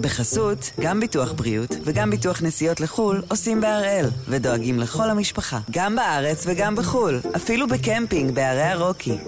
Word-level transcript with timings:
בחסות, 0.00 0.70
גם 0.80 1.00
ביטוח 1.00 1.32
בריאות 1.32 1.70
וגם 1.84 2.10
ביטוח 2.10 2.42
נסיעות 2.42 2.80
לחו"ל 2.80 3.22
עושים 3.28 3.60
בהראל, 3.60 4.06
ודואגים 4.28 4.78
לכל 4.78 5.10
המשפחה, 5.10 5.60
גם 5.70 5.96
בארץ 5.96 6.44
וגם 6.46 6.76
בחו"ל, 6.76 7.20
אפילו 7.36 7.66
בקמפינג 7.68 8.34
בערי 8.34 8.62
הרוקי. 8.62 9.18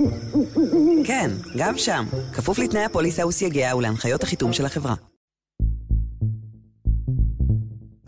כן, 1.05 1.31
גם 1.57 1.79
שם, 1.79 2.05
כפוף 2.33 2.59
לתנאי 2.59 2.85
הפוליסה 2.85 3.27
וסייגיה 3.27 3.77
ולהנחיות 3.77 4.23
החיתום 4.23 4.53
של 4.53 4.67
החברה. 4.67 4.95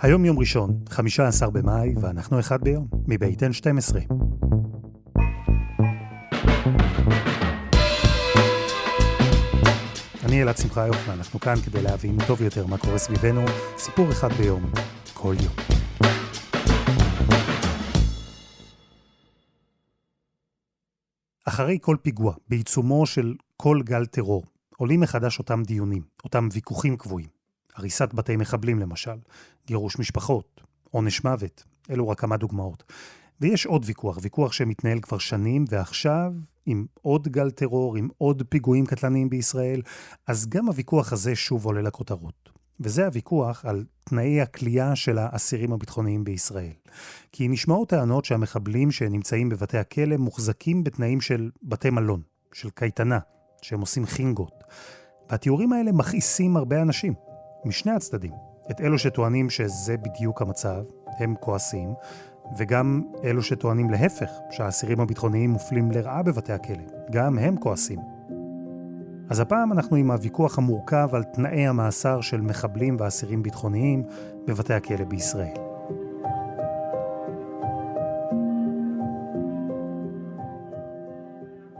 היום 0.00 0.25
יום 0.25 0.39
ראשון, 0.39 0.79
15 0.89 1.50
במאי, 1.50 1.95
ואנחנו 2.00 2.41
אחד 2.41 2.61
ביום, 2.62 2.86
מבית 3.07 3.43
N12. 3.43 4.14
אני 10.35 10.43
אלעד 10.43 10.57
שמחיוף, 10.57 10.96
ואנחנו 11.09 11.41
כאן 11.41 11.55
כדי 11.67 11.82
להבין 11.82 12.19
טוב 12.27 12.43
יותר 12.43 12.67
מה 12.67 12.79
קורה 12.79 12.98
סביבנו, 12.98 13.45
סיפור 13.79 14.11
אחד 14.11 14.32
ביום, 14.32 14.72
כל 15.14 15.35
יום. 15.45 15.54
אחרי 21.44 21.79
כל 21.81 21.96
פיגוע, 22.03 22.35
בעיצומו 22.49 23.07
של 23.07 23.35
כל 23.57 23.81
גל 23.85 24.07
טרור, 24.07 24.44
עולים 24.77 25.00
מחדש 25.00 25.39
אותם 25.39 25.63
דיונים, 25.63 26.03
אותם 26.25 26.49
ויכוחים 26.53 26.96
קבועים. 26.96 27.29
הריסת 27.75 28.14
בתי 28.14 28.36
מחבלים 28.36 28.79
למשל, 28.79 29.16
גירוש 29.66 29.99
משפחות, 29.99 30.61
עונש 30.91 31.25
מוות, 31.25 31.64
אלו 31.91 32.08
רק 32.08 32.20
כמה 32.20 32.36
דוגמאות. 32.36 32.92
ויש 33.41 33.66
עוד 33.66 33.83
ויכוח, 33.86 34.19
ויכוח 34.22 34.52
שמתנהל 34.52 35.00
כבר 35.00 35.19
שנים, 35.19 35.64
ועכשיו, 35.69 36.33
עם 36.66 36.86
עוד 37.02 37.28
גל 37.28 37.50
טרור, 37.50 37.97
עם 37.97 38.08
עוד 38.19 38.42
פיגועים 38.48 38.86
קטלניים 38.86 39.30
בישראל, 39.30 39.83
אז 40.27 40.47
גם 40.48 40.66
הוויכוח 40.66 41.12
הזה 41.12 41.36
שוב 41.36 41.66
עולה 41.66 41.83
לכותרות. 41.83 42.50
וזה 42.80 43.06
הוויכוח 43.06 43.64
על 43.64 43.84
תנאי 44.05 44.41
הכלייה 44.41 44.97
של 44.97 45.19
האסירים 45.19 45.72
הביטחוניים 45.72 46.24
בישראל. 46.24 46.72
כי 47.32 47.48
נשמעות 47.48 47.88
טענות 47.88 48.24
שהמחבלים 48.24 48.91
שנמצאים 48.91 49.48
בבתי 49.48 49.78
הכלא 49.78 50.16
מוחזקים 50.16 50.84
בתנאים 50.84 51.20
של 51.20 51.50
בתי 51.62 51.91
מלון, 51.91 52.20
של 52.52 52.70
קייטנה, 52.70 53.19
שהם 53.62 53.80
עושים 53.80 54.06
חינגות. 54.06 54.64
והתיאורים 55.30 55.72
האלה 55.72 55.92
מכעיסים 55.92 56.56
הרבה 56.56 56.82
אנשים, 56.82 57.14
משני 57.64 57.92
הצדדים. 57.92 58.32
את 58.70 58.80
אלו 58.80 58.98
שטוענים 58.98 59.50
שזה 59.50 59.96
בדיוק 59.96 60.42
המצב, 60.42 60.82
הם 61.19 61.34
כועסים, 61.41 61.88
וגם 62.59 63.03
אלו 63.25 63.42
שטוענים 63.42 63.91
להפך, 63.91 64.31
שהאסירים 64.50 65.00
הביטחוניים 65.00 65.50
מופלים 65.50 65.91
לרעה 65.91 66.23
בבתי 66.23 66.53
הכלא, 66.53 66.84
גם 67.11 67.39
הם 67.39 67.56
כועסים. 67.56 67.98
אז 69.31 69.41
הפעם 69.41 69.73
אנחנו 69.73 69.97
עם 69.97 70.11
הוויכוח 70.11 70.59
המורכב 70.59 71.09
על 71.12 71.22
תנאי 71.22 71.67
המאסר 71.67 72.20
של 72.20 72.41
מחבלים 72.41 72.97
ואסירים 72.98 73.42
ביטחוניים 73.42 74.03
בבתי 74.47 74.75
הכלא 74.75 75.05
בישראל. 75.05 75.55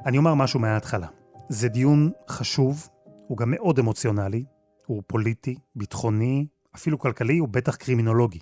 אני 0.07 0.19
אומר 0.19 0.35
משהו 0.35 0.61
מההתחלה. 0.61 1.07
זה 1.49 1.69
דיון 1.69 2.11
חשוב, 2.29 2.89
הוא 3.27 3.39
גם 3.39 3.51
מאוד 3.51 3.79
אמוציונלי, 3.79 4.45
הוא 4.87 5.03
פוליטי, 5.07 5.55
ביטחוני, 5.77 6.47
אפילו 6.77 6.99
כלכלי 6.99 7.41
ובטח 7.41 7.77
קרימינולוגי. 7.77 8.39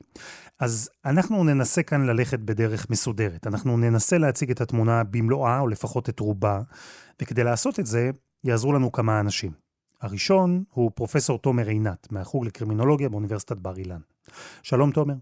אז 0.59 0.91
אנחנו 1.05 1.45
ננסה 1.45 1.83
כאן 1.83 2.07
ללכת 2.07 2.39
בדרך 2.39 2.91
מסודרת. 2.91 3.47
אנחנו 3.47 3.77
ננסה 3.77 4.19
להציג 4.19 4.51
את 4.51 4.61
התמונה 4.61 5.05
במלואה, 5.05 5.61
או 5.61 5.69
לפחות 5.69 6.09
את 6.09 6.21
רובה, 6.21 6.61
וכדי 7.23 7.45
לעשות 7.45 7.81
את 7.81 7.87
זה, 7.87 8.11
יעזרו 8.45 8.73
לנו 8.73 8.93
כמה 8.93 9.21
אנשים. 9.21 9.53
הראשון 10.01 10.65
הוא 10.71 10.91
פרופסור 10.95 11.39
תומר 11.39 11.69
עינת, 11.69 12.13
מהחוג 12.13 12.47
לקרימינולוגיה 12.47 13.09
באוניברסיטת 13.09 13.57
בר 13.57 13.77
אילן. 13.77 14.01
שלום 14.63 14.91
תומר. 14.91 15.15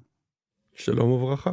שלום 0.74 1.10
וברכה. 1.10 1.50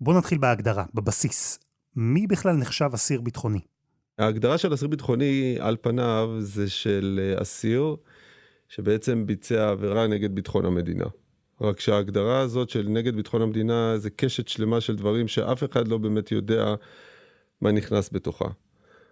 בוא 0.00 0.14
נתחיל 0.14 0.38
בהגדרה, 0.38 0.84
בבסיס. 0.94 1.58
מי 1.96 2.26
בכלל 2.26 2.56
נחשב 2.56 2.90
אסיר 2.94 3.20
ביטחוני? 3.20 3.60
ההגדרה 4.18 4.58
של 4.58 4.74
אסיר 4.74 4.88
ביטחוני 4.88 5.56
על 5.60 5.76
פניו 5.80 6.28
זה 6.40 6.70
של 6.70 7.34
אסיר 7.42 7.96
שבעצם 8.68 9.26
ביצע 9.26 9.70
עבירה 9.70 10.06
נגד 10.06 10.34
ביטחון 10.34 10.64
המדינה. 10.64 11.04
רק 11.60 11.80
שההגדרה 11.80 12.40
הזאת 12.40 12.70
של 12.70 12.86
נגד 12.88 13.16
ביטחון 13.16 13.42
המדינה 13.42 13.98
זה 13.98 14.10
קשת 14.10 14.48
שלמה 14.48 14.80
של 14.80 14.96
דברים 14.96 15.28
שאף 15.28 15.64
אחד 15.64 15.88
לא 15.88 15.98
באמת 15.98 16.32
יודע 16.32 16.74
מה 17.60 17.72
נכנס 17.72 18.10
בתוכה. 18.12 18.48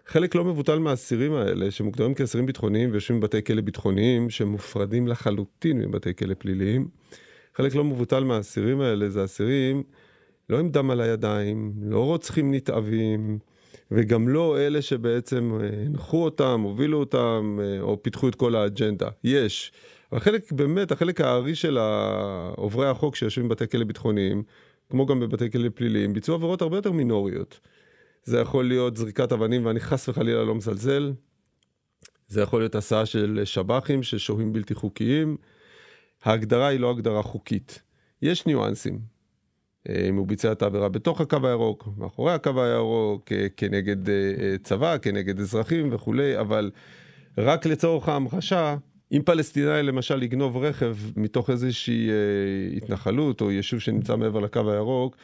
חלק 0.07 0.35
לא 0.35 0.45
מבוטל 0.45 0.79
מהאסירים 0.79 1.35
האלה, 1.35 1.71
שמוגדרים 1.71 2.15
כאסירים 2.15 2.47
ביטחוניים 2.47 2.91
ויושבים 2.91 3.21
בבתי 3.21 3.45
כלא 3.45 3.61
ביטחוניים, 3.61 4.31
שמופרדים 4.31 5.09
לחלוטין 5.09 5.79
מבתי 5.79 6.15
כלא 6.15 6.35
פליליים, 6.35 6.89
חלק 7.55 7.75
לא 7.75 7.85
מבוטל 7.85 8.25
מהאסירים 8.25 8.81
האלה 8.81 9.09
זה 9.09 9.25
אסירים 9.25 9.83
לא 10.49 10.59
עם 10.59 10.69
דם 10.69 10.91
על 10.91 11.01
הידיים, 11.01 11.73
לא 11.83 12.05
רוצחים 12.05 12.55
נתעבים, 12.55 13.39
וגם 13.91 14.29
לא 14.29 14.59
אלה 14.59 14.83
שבעצם 14.83 15.59
אה, 15.61 15.69
הנחו 15.87 16.25
אותם, 16.25 16.61
הובילו 16.61 16.99
אותם, 16.99 17.59
אה, 17.63 17.81
או 17.81 18.03
פיתחו 18.03 18.29
את 18.29 18.35
כל 18.35 18.55
האג'נדה. 18.55 19.09
יש. 19.25 19.73
החלק, 20.13 20.53
באמת, 20.53 20.93
החלק 20.93 21.21
הארי 21.21 21.55
של 21.55 21.79
עוברי 22.57 22.89
החוק 22.89 23.17
שיושבים 23.17 23.49
בבתי 23.49 23.69
כלא 23.69 23.85
ביטחוניים, 23.85 24.43
כמו 24.91 25.07
גם 25.07 25.21
בבתי 25.21 25.51
כלא 25.51 25.69
פליליים, 25.75 26.13
ביצעו 26.13 26.35
עבירות 26.35 26.63
הרבה 26.63 26.77
יותר 26.77 26.93
מינוריות. 26.93 27.61
זה 28.25 28.41
יכול 28.41 28.69
להיות 28.69 28.97
זריקת 28.97 29.33
אבנים, 29.33 29.67
ואני 29.67 29.81
חס 29.81 30.09
וחלילה 30.09 30.45
לא 30.45 30.55
מזלזל. 30.55 31.13
זה 32.29 32.41
יכול 32.41 32.61
להיות 32.61 32.75
הסעה 32.75 33.07
של 33.07 33.41
שב"חים, 33.45 34.03
של 34.03 34.19
שוהים 34.19 34.53
בלתי 34.53 34.75
חוקיים. 34.75 35.37
ההגדרה 36.23 36.67
היא 36.67 36.81
לא 36.81 36.91
הגדרה 36.91 37.23
חוקית. 37.23 37.83
יש 38.23 38.47
ניואנסים. 38.47 39.16
אה, 39.89 40.09
אם 40.09 40.17
הוא 40.17 40.27
ביצע 40.27 40.53
את 40.53 40.63
העבירה 40.63 40.89
בתוך 40.89 41.21
הקו 41.21 41.37
הירוק, 41.45 41.89
מאחורי 41.97 42.33
הקו 42.33 42.63
הירוק, 42.63 43.33
כנגד 43.57 44.09
אה, 44.09 44.15
צבא, 44.63 44.99
כנגד 44.99 45.41
אזרחים 45.41 45.89
וכולי, 45.93 46.41
אבל 46.41 46.71
רק 47.39 47.67
לצורך 47.67 48.09
ההמחשה, 48.09 48.77
אם 49.13 49.23
פלסטינאי 49.25 49.83
למשל 49.83 50.23
יגנוב 50.23 50.57
רכב 50.57 50.97
מתוך 51.17 51.51
איזושהי 51.51 52.09
אה, 52.09 52.77
התנחלות 52.77 53.41
או 53.41 53.51
יישוב 53.51 53.81
שנמצא 53.81 54.17
מעבר 54.17 54.41
לקו 54.41 54.71
הירוק, 54.71 55.17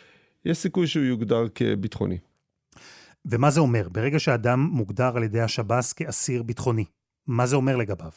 יש 0.44 0.58
סיכוי 0.58 0.86
שהוא 0.86 1.04
יוגדר 1.04 1.44
כביטחוני. 1.54 2.18
ומה 3.26 3.50
זה 3.50 3.60
אומר? 3.60 3.88
ברגע 3.88 4.18
שאדם 4.18 4.68
מוגדר 4.72 5.16
על 5.16 5.22
ידי 5.22 5.40
השב"ס 5.40 5.92
כאסיר 5.92 6.42
ביטחוני, 6.42 6.84
מה 7.26 7.46
זה 7.46 7.56
אומר 7.56 7.76
לגביו? 7.76 8.10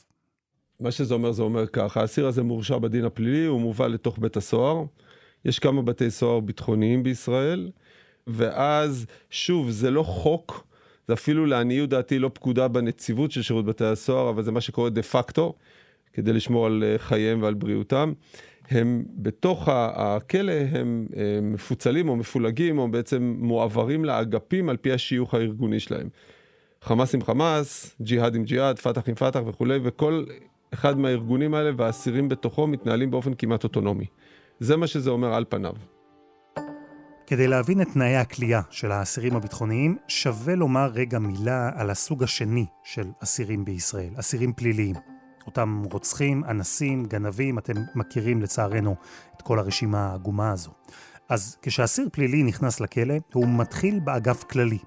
מה 0.79 0.91
שזה 0.91 1.13
אומר, 1.13 1.31
זה 1.31 1.41
אומר 1.41 1.67
ככה, 1.67 2.01
האסיר 2.01 2.27
הזה 2.27 2.43
מורשע 2.43 2.77
בדין 2.77 3.05
הפלילי, 3.05 3.45
הוא 3.45 3.61
מובא 3.61 3.87
לתוך 3.87 4.19
בית 4.19 4.37
הסוהר. 4.37 4.85
יש 5.45 5.59
כמה 5.59 5.81
בתי 5.81 6.11
סוהר 6.11 6.39
ביטחוניים 6.39 7.03
בישראל, 7.03 7.71
ואז, 8.27 9.05
שוב, 9.29 9.69
זה 9.69 9.91
לא 9.91 10.03
חוק, 10.03 10.67
זה 11.07 11.13
אפילו 11.13 11.45
לעניות 11.45 11.89
דעתי 11.89 12.19
לא 12.19 12.31
פקודה 12.33 12.67
בנציבות 12.67 13.31
של 13.31 13.41
שירות 13.41 13.65
בתי 13.65 13.85
הסוהר, 13.85 14.29
אבל 14.29 14.43
זה 14.43 14.51
מה 14.51 14.61
שקורה 14.61 14.89
דה 14.89 15.01
פקטו, 15.01 15.53
כדי 16.13 16.33
לשמור 16.33 16.65
על 16.65 16.83
אה, 16.83 16.97
חייהם 16.97 17.43
ועל 17.43 17.53
בריאותם. 17.53 18.13
הם 18.69 19.05
בתוך 19.17 19.69
הכלא, 19.71 20.53
הם 20.71 21.07
אה, 21.15 21.39
מפוצלים 21.41 22.09
או 22.09 22.15
מפולגים, 22.15 22.77
או 22.77 22.87
בעצם 22.87 23.35
מועברים 23.39 24.05
לאגפים 24.05 24.69
על 24.69 24.77
פי 24.77 24.91
השיוך 24.91 25.33
הארגוני 25.33 25.79
שלהם. 25.79 26.09
חמאס 26.81 27.15
עם 27.15 27.21
חמאס, 27.21 27.95
ג'יהאד 28.01 28.35
עם 28.35 28.43
ג'יהאד, 28.43 28.79
פתח 28.79 29.09
עם 29.09 29.15
פתח 29.15 29.39
וכולי, 29.45 29.79
וכל 29.83 30.23
אחד 30.73 30.99
מהארגונים 30.99 31.53
האלה 31.53 31.71
והאסירים 31.77 32.29
בתוכו 32.29 32.67
מתנהלים 32.67 33.11
באופן 33.11 33.33
כמעט 33.33 33.63
אוטונומי. 33.63 34.05
זה 34.59 34.77
מה 34.77 34.87
שזה 34.87 35.09
אומר 35.09 35.33
על 35.33 35.45
פניו. 35.49 35.73
כדי 37.27 37.47
להבין 37.47 37.81
את 37.81 37.87
תנאי 37.93 38.15
הכלייה 38.15 38.61
של 38.69 38.91
האסירים 38.91 39.35
הביטחוניים, 39.35 39.97
שווה 40.07 40.55
לומר 40.55 40.85
רגע 40.93 41.19
מילה 41.19 41.71
על 41.75 41.89
הסוג 41.89 42.23
השני 42.23 42.65
של 42.83 43.07
אסירים 43.23 43.65
בישראל, 43.65 44.13
אסירים 44.19 44.53
פליליים. 44.53 44.95
אותם 45.47 45.83
רוצחים, 45.91 46.43
אנסים, 46.43 47.05
גנבים, 47.05 47.57
אתם 47.57 47.73
מכירים 47.95 48.41
לצערנו 48.41 48.95
את 49.37 49.41
כל 49.41 49.59
הרשימה 49.59 50.07
העגומה 50.07 50.51
הזו. 50.51 50.71
אז 51.29 51.57
כשאסיר 51.61 52.09
פלילי 52.11 52.43
נכנס 52.43 52.79
לכלא, 52.79 53.15
הוא 53.33 53.47
מתחיל 53.47 53.99
באגף 53.99 54.43
כללי. 54.43 54.79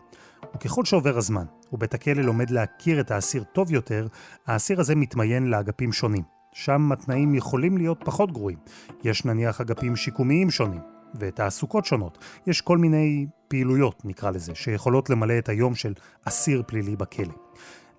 וככל 0.57 0.85
שעובר 0.85 1.19
הזמן, 1.19 1.45
ובית 1.73 1.95
הכלא 1.95 2.23
לומד 2.23 2.51
להכיר 2.51 3.01
את 3.01 3.11
האסיר 3.11 3.45
טוב 3.45 3.73
יותר, 3.73 4.07
האסיר 4.47 4.81
הזה 4.81 4.95
מתמיין 4.95 5.47
לאגפים 5.47 5.93
שונים. 5.93 6.38
שם 6.59 6.93
התנאים 6.93 7.35
יכולים 7.35 7.77
להיות 7.77 8.01
פחות 8.05 8.33
גרועים. 8.33 8.59
יש 9.05 9.25
נניח 9.25 9.61
אגפים 9.61 9.97
שיקומיים 9.97 10.51
שונים 10.51 10.81
ותעסוקות 11.15 11.85
שונות. 11.85 12.25
יש 12.47 12.61
כל 12.61 12.79
מיני 12.79 13.27
פעילויות, 13.49 14.05
נקרא 14.05 14.31
לזה, 14.31 14.55
שיכולות 14.55 15.11
למלא 15.11 15.39
את 15.39 15.49
היום 15.49 15.75
של 15.75 15.93
אסיר 16.25 16.63
פלילי 16.67 16.97
בכלא. 16.97 17.35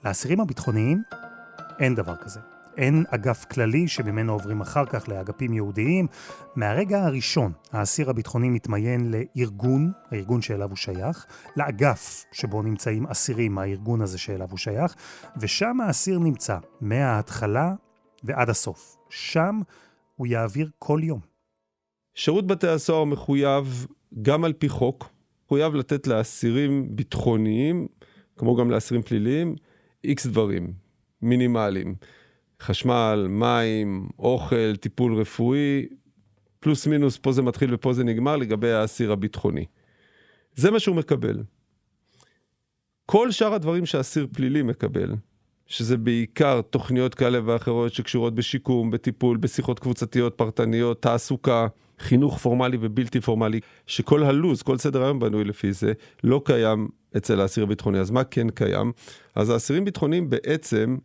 לאסירים 0.06 0.40
הביטחוניים 0.40 1.02
אין 1.80 1.96
דבר 1.96 2.16
כזה. 2.16 2.40
אין 2.78 3.04
אגף 3.10 3.46
כללי 3.46 3.88
שממנו 3.88 4.34
עוברים 4.34 4.62
אחר 4.62 4.86
כך 4.86 5.10
לאגפים 5.10 5.54
יהודיים. 5.54 6.08
מהרגע 6.56 7.04
הראשון 7.06 7.52
האסיר 7.72 8.10
הביטחוני 8.10 8.50
מתמיין 8.50 9.12
לארגון, 9.12 9.92
הארגון 10.12 10.42
שאליו 10.42 10.70
הוא 10.70 10.78
שייך, 10.78 11.26
לאגף 11.56 12.26
שבו 12.32 12.62
נמצאים 12.62 13.08
אסירים 13.08 13.56
מהארגון 13.56 14.02
הזה 14.02 14.18
שאליו 14.18 14.48
הוא 14.50 14.58
שייך, 14.58 14.96
ושם 15.38 15.82
האסיר 15.82 16.20
נמצא 16.20 16.58
מההתחלה 16.82 17.74
ועד 18.24 18.50
הסוף. 18.50 18.98
שם 19.10 19.60
הוא 20.16 20.28
יעביר 20.28 20.70
כל 20.80 21.00
יום. 21.04 21.20
שירות 22.16 22.48
בתי 22.48 22.68
הסוהר 22.68 23.04
מחויב 23.04 23.88
גם 24.22 24.44
על 24.44 24.54
פי 24.54 24.70
חוק, 24.70 25.10
מחויב 25.46 25.76
לתת 25.76 26.08
לאסירים 26.08 26.96
ביטחוניים, 26.96 27.88
כמו 28.38 28.56
גם 28.56 28.72
לאסירים 28.72 29.04
פליליים, 29.04 29.56
איקס 30.04 30.26
דברים 30.26 30.74
מינימליים. 31.22 31.96
חשמל, 32.62 33.28
מים, 33.30 34.10
אוכל, 34.20 34.76
טיפול 34.76 35.16
רפואי, 35.16 35.88
פלוס 36.60 36.88
מינוס, 36.88 37.18
פה 37.18 37.32
זה 37.32 37.42
מתחיל 37.42 37.74
ופה 37.74 37.94
זה 37.94 38.04
נגמר 38.04 38.36
לגבי 38.36 38.72
האסיר 38.72 39.12
הביטחוני. 39.12 39.66
זה 40.56 40.72
מה 40.72 40.80
שהוא 40.80 40.96
מקבל. 40.96 41.44
כל 43.06 43.32
שאר 43.32 43.54
הדברים 43.54 43.86
שאסיר 43.86 44.28
פלילי 44.34 44.62
מקבל, 44.62 45.16
שזה 45.70 45.98
בעיקר 45.98 46.62
תוכניות 46.62 47.16
כאלה 47.16 47.40
ואחרות 47.46 47.94
שקשורות 47.94 48.36
בשיקום, 48.36 48.92
בטיפול, 48.92 49.38
בשיחות 49.38 49.80
קבוצתיות 49.80 50.34
פרטניות, 50.36 51.02
תעסוקה, 51.02 51.68
חינוך 52.00 52.38
פורמלי 52.38 52.78
ובלתי 52.82 53.22
פורמלי, 53.22 53.60
שכל 53.88 54.24
הלו"ז, 54.24 54.62
כל 54.62 54.78
סדר 54.78 55.04
היום 55.04 55.20
בנוי 55.20 55.44
לפי 55.44 55.74
זה, 55.74 55.94
לא 56.24 56.42
קיים 56.46 56.88
אצל 57.18 57.42
האסיר 57.42 57.64
הביטחוני. 57.64 58.00
אז 58.00 58.12
מה 58.12 58.24
כן 58.24 58.50
קיים? 58.50 58.92
אז 59.36 59.50
האסירים 59.50 59.86
ביטחוניים 59.86 60.30
בעצם 60.30 60.98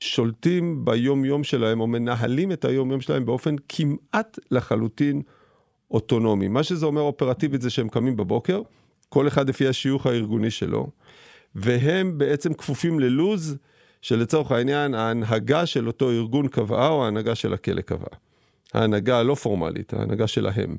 שולטים 0.00 0.84
ביום 0.84 1.24
יום 1.24 1.44
שלהם 1.44 1.80
או 1.80 1.86
מנהלים 1.86 2.52
את 2.52 2.64
היום 2.64 2.90
יום 2.90 3.00
שלהם 3.00 3.24
באופן 3.24 3.54
כמעט 3.68 4.38
לחלוטין 4.50 5.22
אוטונומי. 5.90 6.48
מה 6.48 6.62
שזה 6.62 6.86
אומר 6.86 7.02
אופרטיבית 7.02 7.62
זה 7.62 7.70
שהם 7.70 7.88
קמים 7.88 8.16
בבוקר, 8.16 8.62
כל 9.08 9.28
אחד 9.28 9.48
לפי 9.48 9.68
השיוך 9.68 10.06
הארגוני 10.06 10.50
שלו, 10.50 10.90
והם 11.54 12.18
בעצם 12.18 12.54
כפופים 12.54 13.00
ללוז 13.00 13.56
שלצורך 14.02 14.52
העניין 14.52 14.94
ההנהגה 14.94 15.66
של 15.66 15.86
אותו 15.86 16.10
ארגון 16.10 16.48
קבעה 16.48 16.88
או 16.88 17.04
ההנהגה 17.04 17.34
של 17.34 17.52
הכלא 17.52 17.80
קבעה. 17.80 18.18
ההנהגה 18.74 19.18
הלא 19.18 19.34
פורמלית, 19.34 19.94
ההנהגה 19.94 20.26
שלהם. 20.26 20.76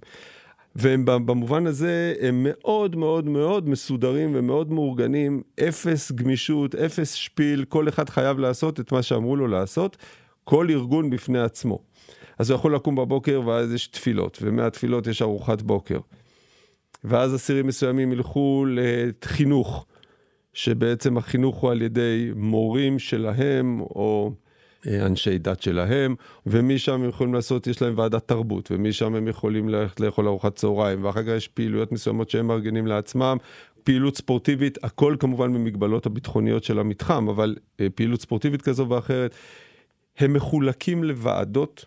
והם 0.75 1.05
במובן 1.05 1.67
הזה 1.67 2.13
הם 2.21 2.47
מאוד 2.49 2.95
מאוד 2.95 3.25
מאוד 3.25 3.69
מסודרים 3.69 4.31
ומאוד 4.35 4.71
מאורגנים, 4.71 5.41
אפס 5.67 6.11
גמישות, 6.11 6.75
אפס 6.75 7.13
שפיל, 7.13 7.65
כל 7.69 7.89
אחד 7.89 8.09
חייב 8.09 8.39
לעשות 8.39 8.79
את 8.79 8.91
מה 8.91 9.01
שאמרו 9.01 9.35
לו 9.35 9.47
לעשות, 9.47 9.97
כל 10.43 10.67
ארגון 10.69 11.09
בפני 11.09 11.39
עצמו. 11.39 11.79
אז 12.39 12.49
הוא 12.49 12.55
יכול 12.55 12.75
לקום 12.75 12.95
בבוקר 12.95 13.41
ואז 13.45 13.73
יש 13.73 13.87
תפילות, 13.87 14.37
ומהתפילות 14.41 15.07
יש 15.07 15.21
ארוחת 15.21 15.61
בוקר. 15.61 15.99
ואז 17.03 17.35
אסירים 17.35 17.67
מסוימים 17.67 18.11
ילכו 18.11 18.65
לחינוך, 18.69 19.85
שבעצם 20.59 21.17
החינוך 21.17 21.55
הוא 21.55 21.71
על 21.71 21.81
ידי 21.81 22.31
מורים 22.35 22.99
שלהם, 22.99 23.81
או 23.81 24.31
אה, 24.87 25.05
אנשי 25.05 25.37
דת 25.37 25.61
שלהם, 25.61 26.15
ומשם 26.45 26.93
הם 26.93 27.09
יכולים 27.09 27.33
לעשות, 27.33 27.67
יש 27.67 27.81
להם 27.81 27.93
ועדת 27.97 28.27
תרבות, 28.27 28.71
ומשם 28.71 29.15
הם 29.15 29.27
יכולים 29.27 29.69
ללכת 29.69 29.99
לאכול 29.99 30.27
ארוחת 30.27 30.55
צהריים, 30.55 31.03
ואחר 31.03 31.23
כך 31.23 31.29
יש 31.29 31.47
פעילויות 31.47 31.91
מסוימות 31.91 32.29
שהם 32.29 32.47
מארגנים 32.47 32.87
לעצמם, 32.87 33.37
פעילות 33.83 34.17
ספורטיבית, 34.17 34.77
הכל 34.83 35.15
כמובן 35.19 35.53
במגבלות 35.53 36.05
הביטחוניות 36.05 36.63
של 36.63 36.79
המתחם, 36.79 37.29
אבל 37.29 37.55
אה, 37.79 37.87
פעילות 37.95 38.21
ספורטיבית 38.21 38.61
כזו 38.61 38.89
ואחרת. 38.89 39.35
הם 40.17 40.33
מחולקים 40.33 41.03
לוועדות, 41.03 41.85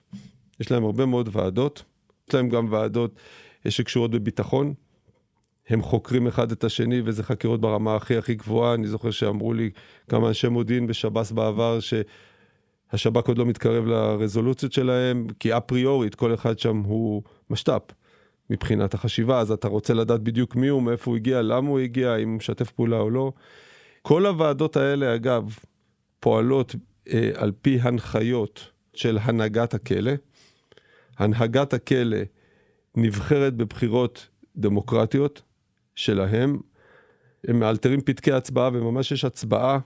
יש 0.60 0.70
להם 0.70 0.84
הרבה 0.84 1.06
מאוד 1.06 1.28
ועדות, 1.32 1.82
יש 2.28 2.34
להם 2.34 2.48
גם 2.48 2.66
ועדות 2.70 3.14
אה, 3.66 3.70
שקשורות 3.70 4.10
בביטחון, 4.10 4.74
הם 5.68 5.82
חוקרים 5.82 6.26
אחד 6.26 6.52
את 6.52 6.64
השני, 6.64 7.02
וזה 7.04 7.22
חקירות 7.22 7.60
ברמה 7.60 7.96
הכי 7.96 8.16
הכי 8.16 8.34
גבוהה. 8.34 8.74
אני 8.74 8.86
זוכר 8.86 9.10
שאמרו 9.10 9.52
לי 9.52 9.70
כמה 10.08 10.28
אנשי 10.28 10.48
מודיעין 10.48 10.86
בשב"ס 10.86 11.32
בעבר, 11.32 11.78
שהשב"כ 11.80 13.28
עוד 13.28 13.38
לא 13.38 13.46
מתקרב 13.46 13.86
לרזולוציות 13.86 14.72
שלהם, 14.72 15.26
כי 15.38 15.56
אפריורית 15.56 16.14
כל 16.14 16.34
אחד 16.34 16.58
שם 16.58 16.76
הוא 16.76 17.22
משת"פ 17.50 17.92
מבחינת 18.50 18.94
החשיבה, 18.94 19.40
אז 19.40 19.50
אתה 19.50 19.68
רוצה 19.68 19.94
לדעת 19.94 20.20
בדיוק 20.20 20.56
מי 20.56 20.68
הוא, 20.68 20.82
מאיפה 20.82 21.10
הוא 21.10 21.16
הגיע, 21.16 21.42
למה 21.42 21.68
הוא 21.68 21.78
הגיע, 21.78 22.16
אם 22.16 22.28
הוא 22.28 22.36
משתף 22.36 22.70
פעולה 22.70 22.98
או 22.98 23.10
לא. 23.10 23.32
כל 24.02 24.26
הוועדות 24.26 24.76
האלה, 24.76 25.14
אגב, 25.14 25.56
פועלות 26.20 26.74
אה, 27.12 27.30
על 27.34 27.52
פי 27.62 27.78
הנחיות 27.82 28.70
של 28.94 29.18
הנהגת 29.22 29.74
הכלא. 29.74 30.12
הנהגת 31.18 31.74
הכלא 31.74 32.16
נבחרת 32.96 33.54
בבחירות 33.54 34.28
דמוקרטיות, 34.56 35.42
שלהם, 35.96 36.58
הם 37.48 37.60
מאלתרים 37.60 38.00
פתקי 38.00 38.32
הצבעה 38.32 38.70
וממש 38.72 39.12
יש 39.12 39.24
הצבעה, 39.24 39.78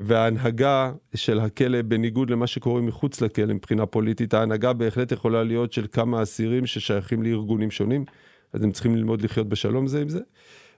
וההנהגה 0.00 0.92
של 1.14 1.40
הכלא, 1.40 1.82
בניגוד 1.82 2.30
למה 2.30 2.46
שקורה 2.46 2.80
מחוץ 2.80 3.20
לכלא 3.20 3.54
מבחינה 3.54 3.86
פוליטית, 3.86 4.34
ההנהגה 4.34 4.72
בהחלט 4.72 5.12
יכולה 5.12 5.42
להיות 5.42 5.72
של 5.72 5.86
כמה 5.92 6.22
אסירים 6.22 6.66
ששייכים 6.66 7.22
לארגונים 7.22 7.70
שונים, 7.70 8.04
אז 8.52 8.62
הם 8.62 8.72
צריכים 8.72 8.96
ללמוד 8.96 9.22
לחיות 9.22 9.48
בשלום 9.48 9.86
זה 9.86 10.00
עם 10.00 10.08
זה, 10.08 10.20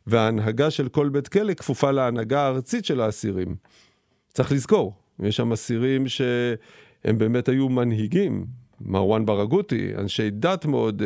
וההנהגה 0.07 0.71
של 0.71 0.89
כל 0.89 1.09
בית 1.09 1.29
כלא 1.29 1.55
כפופה 1.55 1.91
להנהגה 1.91 2.41
הארצית 2.41 2.85
של 2.85 3.01
האסירים. 3.01 3.57
צריך 4.33 4.53
לזכור, 4.53 4.95
יש 5.23 5.37
שם 5.37 5.53
אסירים 5.53 6.09
שהם 6.09 7.19
באמת 7.19 7.49
היו 7.49 7.69
מנהיגים, 7.69 8.47
מרואן 8.81 9.27
ברגותי, 9.27 9.93
אנשי 9.99 10.31
דת 10.31 10.67
מאוד... 10.67 11.03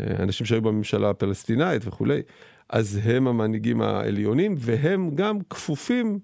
אה, 0.00 0.06
אנשים 0.22 0.46
שהיו 0.46 0.62
בממשלה 0.62 1.10
הפלסטינאית 1.10 1.82
וכולי, 1.86 2.22
אז 2.68 3.00
הם 3.02 3.28
המנהיגים 3.28 3.82
העליונים, 3.82 4.54
והם 4.58 5.10
גם 5.14 5.38
כפופים 5.50 6.18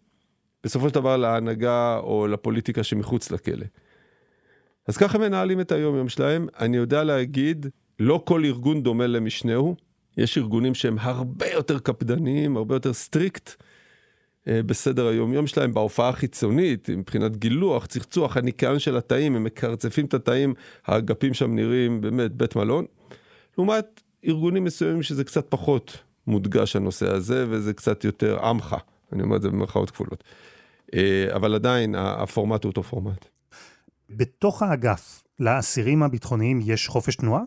בסופו 0.65 0.89
של 0.89 0.95
דבר 0.95 1.17
להנהגה 1.17 1.99
או 1.99 2.27
לפוליטיקה 2.27 2.83
שמחוץ 2.83 3.31
לכלא. 3.31 3.67
אז 4.87 4.97
ככה 4.97 5.19
מנהלים 5.19 5.61
את 5.61 5.73
היום-יום 5.73 6.09
שלהם. 6.09 6.47
אני 6.59 6.77
יודע 6.77 7.05
להגיד, 7.05 7.67
לא 8.01 8.23
כל 8.25 8.45
ארגון 8.45 8.83
דומה 8.83 9.07
למשנהו. 9.07 9.77
יש 10.17 10.39
ארגונים 10.39 10.75
שהם 10.75 10.97
הרבה 11.01 11.47
יותר 11.47 11.79
קפדניים, 11.79 12.57
הרבה 12.57 12.75
יותר 12.75 12.93
strict 12.93 13.63
אה, 14.49 14.63
בסדר 14.63 15.07
היום-יום 15.07 15.47
שלהם, 15.47 15.75
בהופעה 15.75 16.09
החיצונית, 16.09 16.91
מבחינת 16.91 17.37
גילוח, 17.37 17.87
צחצוח, 17.87 18.37
הניקיון 18.37 18.79
של 18.79 18.97
התאים, 18.97 19.37
הם 19.37 19.45
מקרצפים 19.45 20.07
את 20.07 20.15
התאים, 20.15 20.55
האגפים 20.87 21.35
שם 21.35 21.55
נראים 21.55 22.01
באמת 22.01 22.33
בית 22.33 22.57
מלון. 22.57 22.85
לעומת 23.61 24.01
ארגונים 24.27 24.65
מסוימים 24.65 25.03
שזה 25.03 25.25
קצת 25.25 25.47
פחות 25.49 25.99
מודגש 26.27 26.77
הנושא 26.77 27.15
הזה, 27.15 27.47
וזה 27.49 27.73
קצת 27.73 28.05
יותר 28.05 28.47
עמך, 28.47 28.77
אני 29.13 29.23
אומר 29.23 29.37
את 29.37 29.43
זה 29.43 29.49
במרכאות 29.49 29.91
כפולות. 29.91 30.25
אה, 30.95 31.27
אבל 31.35 31.55
עדיין, 31.55 31.95
הפורמט 31.95 32.65
הוא 32.65 32.71
אותו 32.71 32.83
פורמט. 32.83 33.25
בתוך 34.11 34.63
האגף, 34.63 35.23
לאסירים 35.41 36.03
הביטחוניים 36.03 36.61
יש 36.65 36.89
חופש 36.89 37.17
תנועה? 37.17 37.43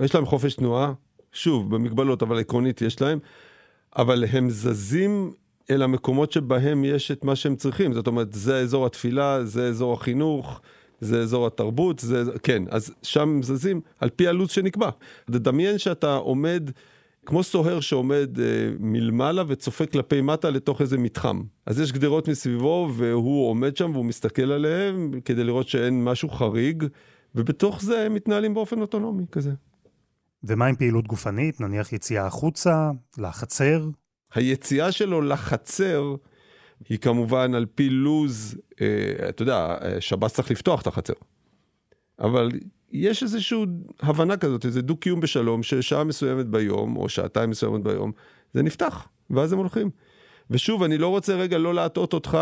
יש 0.00 0.14
להם 0.14 0.26
חופש 0.26 0.54
תנועה, 0.54 0.92
שוב, 1.32 1.74
במגבלות, 1.74 2.22
אבל 2.22 2.40
עקרונית 2.40 2.82
יש 2.82 3.00
להם, 3.00 3.18
אבל 3.96 4.24
הם 4.32 4.50
זזים 4.50 5.32
אל 5.70 5.82
המקומות 5.82 6.32
שבהם 6.32 6.84
יש 6.84 7.10
את 7.10 7.24
מה 7.24 7.36
שהם 7.36 7.56
צריכים. 7.56 7.92
זאת 7.92 8.06
אומרת, 8.06 8.32
זה 8.32 8.58
אזור 8.58 8.86
התפילה, 8.86 9.44
זה 9.44 9.68
אזור 9.68 9.94
החינוך, 9.94 10.60
זה 11.00 11.20
אזור 11.20 11.46
התרבות, 11.46 11.98
זה, 11.98 12.22
כן, 12.42 12.62
אז 12.70 12.94
שם 13.02 13.40
זזים 13.42 13.80
על 14.00 14.10
פי 14.10 14.28
הלו"ז 14.28 14.50
שנקבע. 14.50 14.90
תדמיין 15.24 15.78
שאתה 15.78 16.14
עומד 16.14 16.70
כמו 17.26 17.42
סוהר 17.42 17.80
שעומד 17.80 18.40
אה, 18.40 18.44
מלמעלה 18.78 19.42
וצופה 19.48 19.86
כלפי 19.86 20.20
מטה 20.20 20.50
לתוך 20.50 20.80
איזה 20.80 20.98
מתחם. 20.98 21.42
אז 21.66 21.80
יש 21.80 21.92
גדרות 21.92 22.28
מסביבו 22.28 22.90
והוא 22.96 23.48
עומד 23.48 23.76
שם 23.76 23.90
והוא 23.94 24.04
מסתכל 24.04 24.52
עליהם 24.52 25.20
כדי 25.24 25.44
לראות 25.44 25.68
שאין 25.68 26.04
משהו 26.04 26.28
חריג, 26.28 26.84
ובתוך 27.34 27.82
זה 27.82 28.00
הם 28.00 28.14
מתנהלים 28.14 28.54
באופן 28.54 28.80
אוטונומי 28.80 29.24
כזה. 29.32 29.52
ומה 30.44 30.66
עם 30.66 30.76
פעילות 30.76 31.06
גופנית? 31.06 31.60
נניח 31.60 31.92
יציאה 31.92 32.26
החוצה, 32.26 32.90
לחצר? 33.18 33.88
היציאה 34.34 34.92
שלו 34.92 35.20
לחצר 35.20 36.14
היא 36.88 36.98
כמובן 36.98 37.54
על 37.54 37.66
פי 37.74 37.90
לוז, 37.90 38.56
אה, 38.80 39.28
אתה 39.28 39.42
יודע, 39.42 39.76
שב"ס 40.00 40.34
צריך 40.34 40.50
לפתוח 40.50 40.82
את 40.82 40.86
החצר. 40.86 41.12
אבל 42.20 42.50
יש 42.92 43.22
איזושהי 43.22 43.58
הבנה 44.00 44.36
כזאת, 44.36 44.64
איזה 44.64 44.82
דו-קיום 44.82 45.20
בשלום, 45.20 45.62
ששעה 45.62 46.04
מסוימת 46.04 46.46
ביום, 46.46 46.96
או 46.96 47.08
שעתיים 47.08 47.50
מסוימת 47.50 47.82
ביום, 47.82 48.12
זה 48.54 48.62
נפתח, 48.62 49.08
ואז 49.30 49.52
הם 49.52 49.58
הולכים. 49.58 49.90
ושוב, 50.50 50.82
אני 50.82 50.98
לא 50.98 51.08
רוצה 51.08 51.34
רגע 51.34 51.58
לא 51.58 51.74
להטעות 51.74 52.12
אותך, 52.12 52.38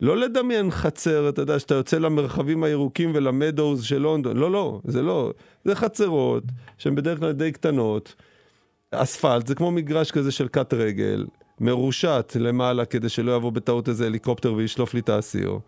לא 0.00 0.16
לדמיין 0.16 0.70
חצר, 0.70 1.28
אתה 1.28 1.42
יודע, 1.42 1.58
שאתה 1.58 1.74
יוצא 1.74 1.98
למרחבים 1.98 2.64
הירוקים 2.64 3.10
ולמדוז 3.14 3.84
של 3.84 3.98
לונדון, 3.98 4.36
לא, 4.36 4.50
לא, 4.50 4.80
זה 4.84 5.02
לא, 5.02 5.32
זה 5.64 5.74
חצרות 5.74 6.44
שהן 6.78 6.94
בדרך 6.94 7.18
כלל 7.18 7.32
די 7.32 7.52
קטנות, 7.52 8.14
אספלט, 8.90 9.46
זה 9.46 9.54
כמו 9.54 9.70
מגרש 9.70 10.10
כזה 10.10 10.32
של 10.32 10.48
קט 10.48 10.74
רגל, 10.74 11.26
מרושת 11.60 12.36
למעלה 12.40 12.84
כדי 12.84 13.08
שלא 13.08 13.36
יבוא 13.36 13.52
בטעות 13.52 13.88
איזה 13.88 14.06
הליקופטר 14.06 14.52
וישלוף 14.52 14.94
לי 14.94 15.00
את 15.00 15.08
האסיר. 15.08 15.58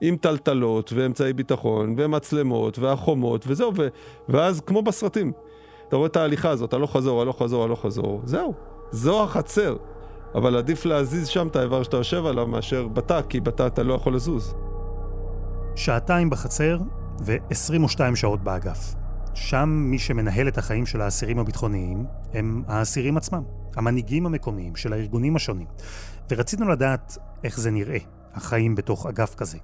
עם 0.00 0.16
טלטלות 0.16 0.92
ואמצעי 0.92 1.32
ביטחון 1.32 1.94
ומצלמות 1.98 2.78
והחומות 2.78 3.44
וזהו, 3.48 3.72
ו... 3.76 3.88
ואז 4.28 4.60
כמו 4.60 4.82
בסרטים. 4.82 5.32
אתה 5.88 5.96
רואה 5.96 6.06
את 6.06 6.16
ההליכה 6.16 6.50
הזאת, 6.50 6.72
הלוך 6.72 6.96
חזור, 6.96 7.22
הלוך 7.22 7.42
חזור, 7.42 7.64
הלוך 7.64 7.82
חזור, 7.82 8.20
זהו, 8.24 8.54
זו 8.90 9.22
החצר. 9.22 9.76
אבל 10.34 10.56
עדיף 10.56 10.84
להזיז 10.84 11.28
שם 11.28 11.46
את 11.46 11.56
האיבר 11.56 11.82
שאתה 11.82 11.96
יושב 11.96 12.26
עליו 12.26 12.46
מאשר 12.46 12.88
בתא, 12.88 13.20
כי 13.28 13.40
בתא 13.40 13.66
אתה 13.66 13.82
לא 13.82 13.94
יכול 13.94 14.14
לזוז. 14.14 14.54
שעתיים 15.76 16.30
בחצר 16.30 16.78
ו-22 17.20 18.00
שעות 18.14 18.40
באגף. 18.44 18.94
שם 19.36 19.68
מי 19.68 19.98
שמנהל 19.98 20.48
את 20.48 20.58
החיים 20.58 20.86
של 20.86 21.00
האסירים 21.00 21.38
הביטחוניים 21.38 22.06
הם 22.32 22.62
האסירים 22.66 23.16
עצמם, 23.16 23.42
המנהיגים 23.74 24.26
המקומיים 24.26 24.76
של 24.76 24.92
הארגונים 24.92 25.36
השונים. 25.36 25.66
ורצינו 26.30 26.68
לדעת 26.68 27.18
איך 27.44 27.60
זה 27.60 27.70
נראה, 27.70 27.98
החיים 28.32 28.74
בתוך 28.74 29.06
אגף 29.06 29.34
כזה. 29.34 29.58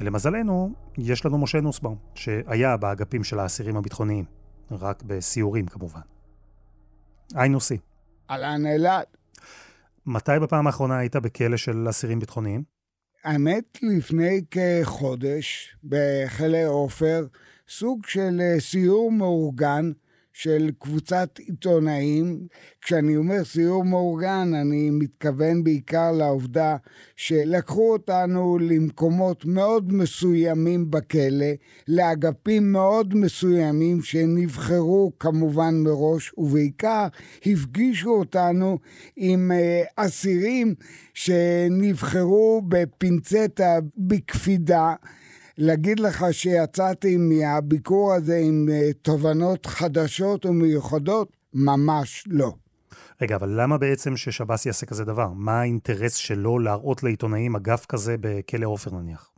ולמזלנו, 0.00 0.72
יש 0.98 1.26
לנו 1.26 1.38
משה 1.38 1.60
נוסבאום, 1.60 1.98
שהיה 2.14 2.76
באגפים 2.76 3.24
של 3.24 3.38
האסירים 3.38 3.76
הביטחוניים, 3.76 4.24
רק 4.70 5.02
בסיורים 5.02 5.66
כמובן. 5.66 6.00
היי 7.34 7.48
נוסי. 7.48 7.78
אהלן 8.30 8.66
אלעד. 8.66 9.06
מתי 10.06 10.32
בפעם 10.42 10.66
האחרונה 10.66 10.98
היית 10.98 11.16
בכלא 11.16 11.56
של 11.56 11.86
אסירים 11.90 12.20
ביטחוניים? 12.20 12.62
האמת, 13.24 13.78
לפני 13.82 14.40
כחודש, 14.50 15.76
בכלא 15.84 16.66
עופר, 16.66 17.26
סוג 17.70 18.06
של 18.06 18.40
אה, 18.40 18.60
סיור 18.60 19.12
מאורגן 19.12 19.92
של 20.32 20.70
קבוצת 20.78 21.38
עיתונאים. 21.38 22.46
כשאני 22.82 23.16
אומר 23.16 23.44
סיור 23.44 23.84
מאורגן, 23.84 24.54
אני 24.54 24.90
מתכוון 24.90 25.64
בעיקר 25.64 26.12
לעובדה 26.12 26.76
שלקחו 27.16 27.92
אותנו 27.92 28.58
למקומות 28.58 29.44
מאוד 29.44 29.92
מסוימים 29.92 30.90
בכלא, 30.90 31.46
לאגפים 31.88 32.72
מאוד 32.72 33.14
מסוימים 33.14 34.02
שנבחרו 34.02 35.12
כמובן 35.18 35.74
מראש, 35.74 36.32
ובעיקר 36.38 37.06
הפגישו 37.46 38.10
אותנו 38.10 38.78
עם 39.16 39.52
אה, 39.52 39.82
אסירים 39.96 40.74
שנבחרו 41.14 42.62
בפינצטה, 42.68 43.78
בקפידה. 43.96 44.94
להגיד 45.62 46.00
לך 46.00 46.24
שיצאתי 46.32 47.16
מהביקור 47.16 48.12
הזה 48.12 48.36
עם 48.36 48.68
אה, 48.72 48.92
תובנות 49.02 49.66
חדשות 49.66 50.46
ומיוחדות? 50.46 51.36
ממש 51.54 52.24
לא. 52.26 52.54
רגע, 53.22 53.36
אבל 53.36 53.60
למה 53.62 53.78
בעצם 53.78 54.16
ששב"ס 54.16 54.66
יעשה 54.66 54.86
כזה 54.86 55.04
דבר? 55.04 55.28
מה 55.34 55.60
האינטרס 55.60 56.14
שלו 56.14 56.58
להראות 56.58 57.02
לעיתונאים 57.02 57.56
אגף 57.56 57.86
כזה 57.86 58.16
בכלא 58.20 58.66
עופר 58.66 58.90
נניח? 58.90 59.30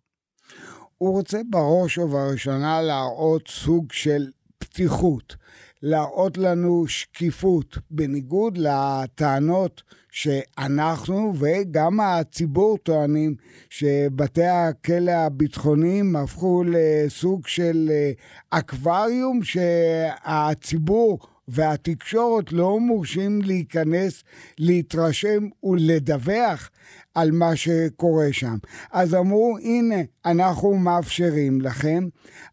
הוא 0.99 1.13
רוצה 1.13 1.41
בראש 1.51 1.99
ובראשונה 1.99 2.83
להראות 2.83 3.49
סוג 3.49 3.93
של 3.93 4.27
פתיחות, 4.59 5.37
להראות 5.83 6.39
לנו 6.39 6.85
שקיפות, 6.89 7.79
בניגוד 7.91 8.59
לטענות 8.59 9.83
שאנחנו 10.11 11.33
וגם 11.39 12.01
הציבור 12.01 12.79
טוענים 12.79 13.35
שבתי 13.71 14.45
הכלא 14.45 15.11
הביטחוניים 15.11 16.17
הפכו 16.17 16.63
לסוג 16.67 17.47
של 17.47 17.89
אה, 17.91 18.11
אקווריום 18.51 19.41
שהציבור 19.43 21.19
והתקשורת 21.49 22.53
לא 22.53 22.81
מורשים 22.81 23.43
להיכנס, 23.43 24.25
להתרשם 24.59 25.49
ולדווח 25.63 26.71
על 27.15 27.31
מה 27.31 27.57
שקורה 27.57 28.33
שם. 28.33 28.57
אז 28.93 29.15
אמרו, 29.15 29.57
הנה, 29.63 29.97
אנחנו 30.25 30.75
מאפשרים 30.75 31.61
לכם, 31.61 32.09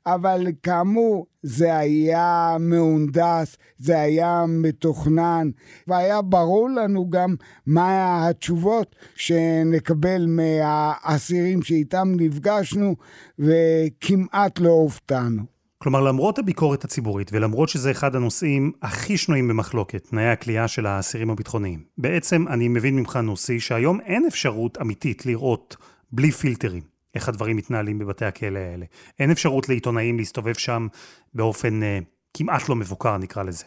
אבל 0.05 0.47
כאמור, 0.63 1.25
זה 1.43 1.77
היה 1.77 2.57
מהונדס, 2.59 3.57
זה 3.77 4.01
היה 4.01 4.45
מתוכנן, 4.47 5.49
והיה 5.87 6.21
ברור 6.21 6.69
לנו 6.69 7.09
גם 7.09 7.35
מה 7.65 8.27
התשובות 8.27 8.95
שנקבל 9.15 10.25
מהאסירים 10.27 11.61
שאיתם 11.61 12.13
נפגשנו, 12.15 12.95
וכמעט 13.39 14.59
לא 14.59 14.69
הופתענו. 14.69 15.58
כלומר, 15.83 16.01
למרות 16.01 16.39
הביקורת 16.39 16.83
הציבורית 16.83 17.29
ולמרות 17.33 17.69
שזה 17.69 17.91
אחד 17.91 18.15
הנושאים 18.15 18.71
הכי 18.81 19.17
שנויים 19.17 19.47
במחלוקת, 19.47 20.07
תנאי 20.07 20.27
הכלייה 20.27 20.67
של 20.67 20.85
האסירים 20.85 21.29
הביטחוניים, 21.29 21.83
בעצם 21.97 22.47
אני 22.47 22.67
מבין 22.67 22.95
ממך, 22.95 23.15
נוסי, 23.15 23.59
שהיום 23.59 23.99
אין 24.01 24.25
אפשרות 24.25 24.77
אמיתית 24.81 25.25
לראות 25.25 25.75
בלי 26.11 26.31
פילטרים 26.31 26.83
איך 27.15 27.29
הדברים 27.29 27.57
מתנהלים 27.57 27.99
בבתי 27.99 28.25
הכלא 28.25 28.59
האלה. 28.59 28.85
אין 29.19 29.31
אפשרות 29.31 29.69
לעיתונאים 29.69 30.17
להסתובב 30.17 30.53
שם 30.53 30.87
באופן 31.33 31.81
uh, 31.81 32.03
כמעט 32.33 32.69
לא 32.69 32.75
מבוקר, 32.75 33.17
נקרא 33.17 33.43
לזה. 33.43 33.65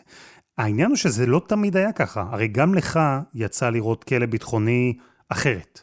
העניין 0.58 0.88
הוא 0.88 0.96
שזה 0.96 1.26
לא 1.26 1.42
תמיד 1.46 1.76
היה 1.76 1.92
ככה, 1.92 2.24
הרי 2.30 2.48
גם 2.48 2.74
לך 2.74 3.00
יצא 3.34 3.70
לראות 3.70 4.04
כלא 4.04 4.26
ביטחוני 4.26 4.98
אחרת. 5.28 5.80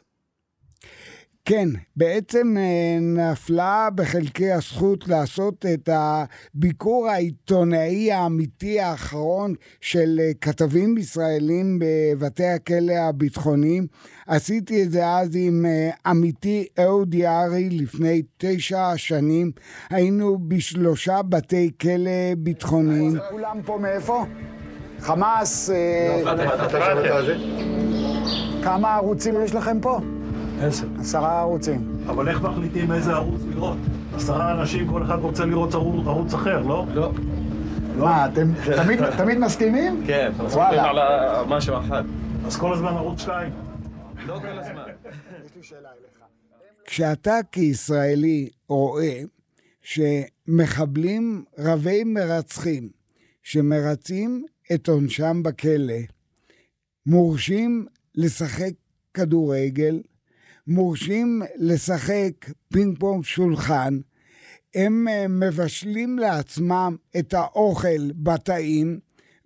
כן, 1.50 1.68
בעצם 1.96 2.56
אה, 2.58 3.00
נפלה 3.01 3.89
בחלקי 3.96 4.51
הזכות 4.51 5.08
לעשות 5.08 5.65
את 5.74 5.89
הביקור 5.91 7.10
העיתונאי 7.10 8.12
האמיתי 8.12 8.79
האחרון 8.79 9.53
של 9.82 10.20
אה, 10.20 10.32
כתבים 10.41 10.98
ישראלים 10.98 11.79
בבתי 11.79 12.46
הכלא 12.46 12.94
הביטחוניים. 12.94 13.88
עשיתי 14.27 14.84
את 14.84 14.91
זה 14.91 15.08
אז 15.08 15.29
עם 15.36 15.65
אה, 15.65 15.89
עמיתי 16.06 16.68
אהוד 16.79 17.13
יערי 17.13 17.70
לפני 17.70 18.22
תשע 18.38 18.94
שנים. 18.96 19.51
היינו 19.89 20.38
בשלושה 20.48 21.22
בתי 21.22 21.72
כלא 21.82 22.36
ביטחוניים. 22.38 23.18
כולם 23.29 23.62
פה 23.65 23.77
מאיפה? 23.82 24.25
חמאס... 25.00 25.70
כמה 28.63 28.96
ערוצים 28.96 29.34
יש 29.44 29.56
לכם 29.56 29.79
פה? 29.82 30.00
עשר. 30.61 30.87
עשרה 30.99 31.39
ערוצים. 31.39 31.97
אבל 32.07 32.29
איך 32.29 32.41
מחליטים 32.41 32.91
איזה 32.91 33.13
ערוץ 33.13 33.41
לראות? 33.49 33.77
עשרה 34.15 34.51
אנשים, 34.51 34.87
כל 34.87 35.03
אחד 35.03 35.19
רוצה 35.19 35.45
לראות 35.45 35.73
ערוץ, 35.73 36.07
ערוץ 36.07 36.33
אחר, 36.33 36.61
לא? 36.61 36.85
לא. 36.93 37.11
מה, 37.97 38.25
אתם 38.25 38.51
תמיד, 38.75 38.99
תמיד 39.17 39.37
מסכימים? 39.37 40.03
כן, 40.07 40.31
אנחנו 40.31 40.45
מסכימים 40.45 40.79
על 40.79 41.45
משהו 41.47 41.79
אחד. 41.79 42.03
אז 42.45 42.57
כל 42.57 42.73
הזמן 42.73 42.93
ערוץ 42.93 43.21
שתיים. 43.21 43.53
לא 44.25 44.39
כל 44.39 44.59
הזמן. 44.59 44.83
כשאתה 46.85 47.39
כישראלי 47.51 48.49
רואה 48.67 49.21
שמחבלים 49.81 51.43
רבי 51.59 52.03
מרצחים 52.03 52.89
שמרצים 53.43 54.45
את 54.73 54.87
עונשם 54.87 55.43
בכלא, 55.43 55.93
מורשים 57.05 57.85
לשחק 58.15 58.71
כדורגל, 59.13 60.01
מורשים 60.69 61.41
לשחק 61.57 62.31
פינג 62.73 62.99
פונג 62.99 63.23
שולחן, 63.23 63.97
הם 64.75 65.07
אה, 65.07 65.25
מבשלים 65.27 66.19
לעצמם 66.19 66.95
את 67.19 67.33
האוכל 67.33 68.11
בתאים, 68.15 68.99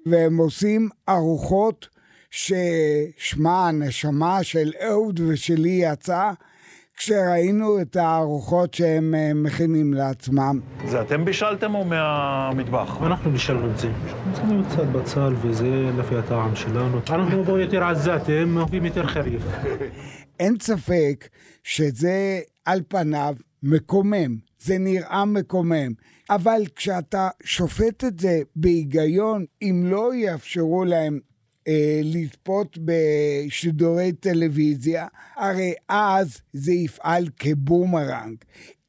והם 0.06 0.38
עושים 0.38 0.90
ארוחות 1.10 1.88
ששמה 2.32 3.68
הנשמה 3.68 4.44
של 4.44 4.72
אהוד 4.88 5.20
ושלי 5.20 5.82
יצא, 5.84 6.32
כשראינו 6.98 7.82
את 7.82 7.96
הארוחות 7.96 8.74
שהם 8.74 9.16
אה, 9.16 9.32
מכינים 9.36 9.94
לעצמם. 9.94 10.60
זה 10.86 11.02
אתם 11.02 11.26
בישלתם 11.26 11.76
או 11.76 11.86
מהמטבח? 11.86 12.98
אנחנו 13.02 13.32
בישלנו 13.32 13.72
את 13.72 13.78
זה. 13.78 13.90
שמנו 14.38 14.64
קצת 14.66 14.86
בצל 14.86 15.34
וזה 15.42 15.90
לפי 15.98 16.16
הטעם 16.16 16.56
שלנו. 16.56 17.00
אנחנו 17.10 17.46
פה 17.46 17.62
יותר 17.62 17.84
עזתי, 17.84 18.34
הם 18.34 18.58
אוהבים 18.58 18.86
יותר 18.86 19.08
חריף. 19.08 19.44
אין 20.40 20.56
ספק 20.62 21.28
שזה 21.64 22.42
על 22.66 22.82
פניו 22.88 23.36
מקומם, 23.64 24.38
זה 24.60 24.78
נראה 24.78 25.26
מקומם, 25.26 25.94
אבל 26.30 26.64
כשאתה 26.76 27.30
שופט 27.44 28.04
את 28.04 28.20
זה 28.20 28.42
בהיגיון, 28.56 29.46
אם 29.62 29.84
לא 29.86 30.16
יאפשרו 30.16 30.86
להם 30.86 31.20
אה, 31.68 32.02
לצפות 32.04 32.78
בשידורי 32.86 34.12
טלוויזיה, 34.12 35.08
הרי 35.36 35.74
אז 35.90 36.42
זה 36.54 36.74
יפעל 36.74 37.30
כבומרנג. 37.40 38.36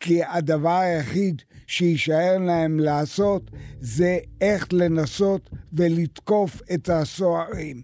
כי 0.01 0.25
הדבר 0.25 0.79
היחיד 0.79 1.43
שיישאר 1.67 2.39
להם 2.39 2.81
לעשות 2.81 3.51
זה 3.81 4.19
איך 4.41 4.69
לנסות 4.73 5.51
ולתקוף 5.73 6.61
את 6.75 6.89
הסוהרים. 6.89 7.83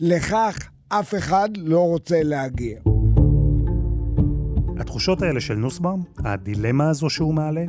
לכך 0.00 0.70
אף 0.88 1.14
אחד 1.14 1.48
לא 1.56 1.80
רוצה 1.80 2.22
להגיע. 2.22 2.80
התחושות 4.80 5.22
האלה 5.22 5.40
של 5.40 5.54
נוסבאום, 5.54 6.02
הדילמה 6.18 6.90
הזו 6.90 7.10
שהוא 7.10 7.34
מעלה, 7.34 7.64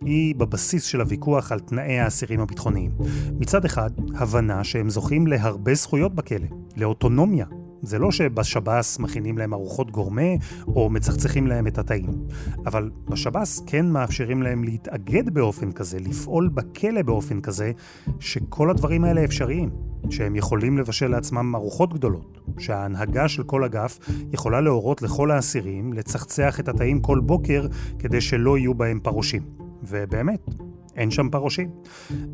היא 0.00 0.34
בבסיס 0.34 0.84
של 0.84 1.00
הוויכוח 1.00 1.52
על 1.52 1.60
תנאי 1.60 1.98
האסירים 1.98 2.40
הביטחוניים. 2.40 2.90
מצד 3.38 3.64
אחד, 3.64 3.90
הבנה 4.14 4.64
שהם 4.64 4.90
זוכים 4.90 5.26
להרבה 5.26 5.74
זכויות 5.74 6.14
בכלא, 6.14 6.46
לאוטונומיה. 6.76 7.46
זה 7.86 7.98
לא 7.98 8.10
שבשב"ס 8.10 8.98
מכינים 8.98 9.38
להם 9.38 9.54
ארוחות 9.54 9.90
גורמה 9.90 10.22
או 10.66 10.90
מצחצחים 10.90 11.46
להם 11.46 11.66
את 11.66 11.78
התאים. 11.78 12.10
אבל 12.66 12.90
בשב"ס 13.10 13.62
כן 13.66 13.86
מאפשרים 13.86 14.42
להם 14.42 14.64
להתאגד 14.64 15.34
באופן 15.34 15.72
כזה, 15.72 15.98
לפעול 16.00 16.48
בכלא 16.48 17.02
באופן 17.02 17.40
כזה, 17.40 17.72
שכל 18.20 18.70
הדברים 18.70 19.04
האלה 19.04 19.24
אפשריים. 19.24 19.70
שהם 20.10 20.36
יכולים 20.36 20.78
לבשל 20.78 21.08
לעצמם 21.08 21.54
ארוחות 21.56 21.94
גדולות, 21.94 22.38
שההנהגה 22.58 23.28
של 23.28 23.42
כל 23.42 23.64
אגף 23.64 23.98
יכולה 24.32 24.60
להורות 24.60 25.02
לכל 25.02 25.30
האסירים 25.30 25.92
לצחצח 25.92 26.60
את 26.60 26.68
התאים 26.68 27.00
כל 27.00 27.20
בוקר 27.20 27.66
כדי 27.98 28.20
שלא 28.20 28.58
יהיו 28.58 28.74
בהם 28.74 29.00
פרושים. 29.00 29.42
ובאמת, 29.82 30.40
אין 30.96 31.10
שם 31.10 31.28
פרושים. 31.30 31.70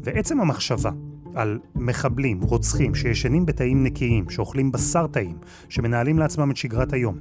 ועצם 0.05 0.41
המחשבה 0.41 0.91
על 1.35 1.59
מחבלים, 1.75 2.41
רוצחים, 2.41 2.95
שישנים 2.95 3.47
בתאים 3.47 3.85
נקיים, 3.85 4.31
שאוכלים 4.31 4.73
בשר 4.73 5.07
טעים, 5.07 5.39
שמנהלים 5.69 6.19
לעצמם 6.19 6.51
את 6.51 6.57
שגרת 6.57 6.93
היום, 6.93 7.19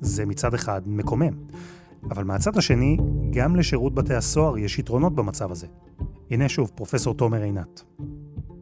זה 0.00 0.26
מצד 0.26 0.54
אחד 0.54 0.82
מקומם. 0.86 1.32
אבל 2.10 2.24
מהצד 2.24 2.56
השני, 2.56 2.96
גם 3.30 3.56
לשירות 3.56 3.94
בתי 3.94 4.14
הסוהר 4.14 4.58
יש 4.58 4.78
יתרונות 4.78 5.14
במצב 5.14 5.52
הזה. 5.52 5.66
הנה 6.30 6.48
שוב, 6.48 6.70
פרופסור 6.74 7.14
תומר 7.14 7.42
עינת. 7.42 7.82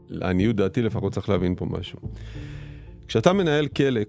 לעניות 0.08 0.56
דעתי 0.56 0.82
לפחות 0.82 1.12
צריך 1.12 1.28
להבין 1.28 1.54
פה 1.54 1.66
משהו. 1.66 1.98
כשאתה 3.06 3.32
מנהל 3.32 3.68
כלא, 3.68 4.00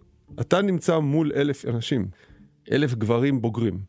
אתה 0.42 0.62
נמצא 0.62 1.00
מול 1.00 1.32
אלף 1.36 1.66
אנשים, 1.66 2.08
אלף 2.72 2.96
גברים 2.96 3.42
בוגרים, 3.42 3.80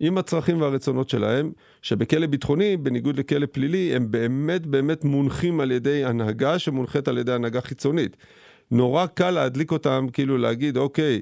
עם 0.00 0.18
הצרכים 0.18 0.60
והרצונות 0.60 1.08
שלהם, 1.08 1.52
שבכלא 1.82 2.26
ביטחוני, 2.26 2.76
בניגוד 2.76 3.18
לכלא 3.18 3.46
פלילי, 3.52 3.96
הם 3.96 4.10
באמת 4.10 4.66
באמת 4.66 5.04
מונחים 5.04 5.60
על 5.60 5.70
ידי 5.70 6.04
הנהגה 6.04 6.58
שמונחית 6.58 7.08
על 7.08 7.18
ידי 7.18 7.32
הנהגה 7.32 7.60
חיצונית. 7.60 8.16
נורא 8.70 9.06
קל 9.06 9.30
להדליק 9.30 9.72
אותם, 9.72 10.06
כאילו 10.12 10.38
להגיד, 10.38 10.76
אוקיי, 10.76 11.20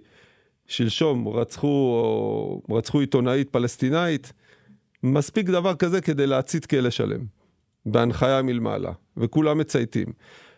שלשום 0.66 1.28
רצחו, 1.28 2.62
רצחו 2.70 3.00
עיתונאית 3.00 3.50
פלסטינאית, 3.50 4.32
מספיק 5.02 5.46
דבר 5.46 5.74
כזה 5.74 6.00
כדי 6.00 6.26
להצית 6.26 6.66
כלא 6.66 6.90
שלם, 6.90 7.20
בהנחיה 7.86 8.42
מלמעלה, 8.42 8.92
וכולם 9.16 9.58
מצייתים. 9.58 10.06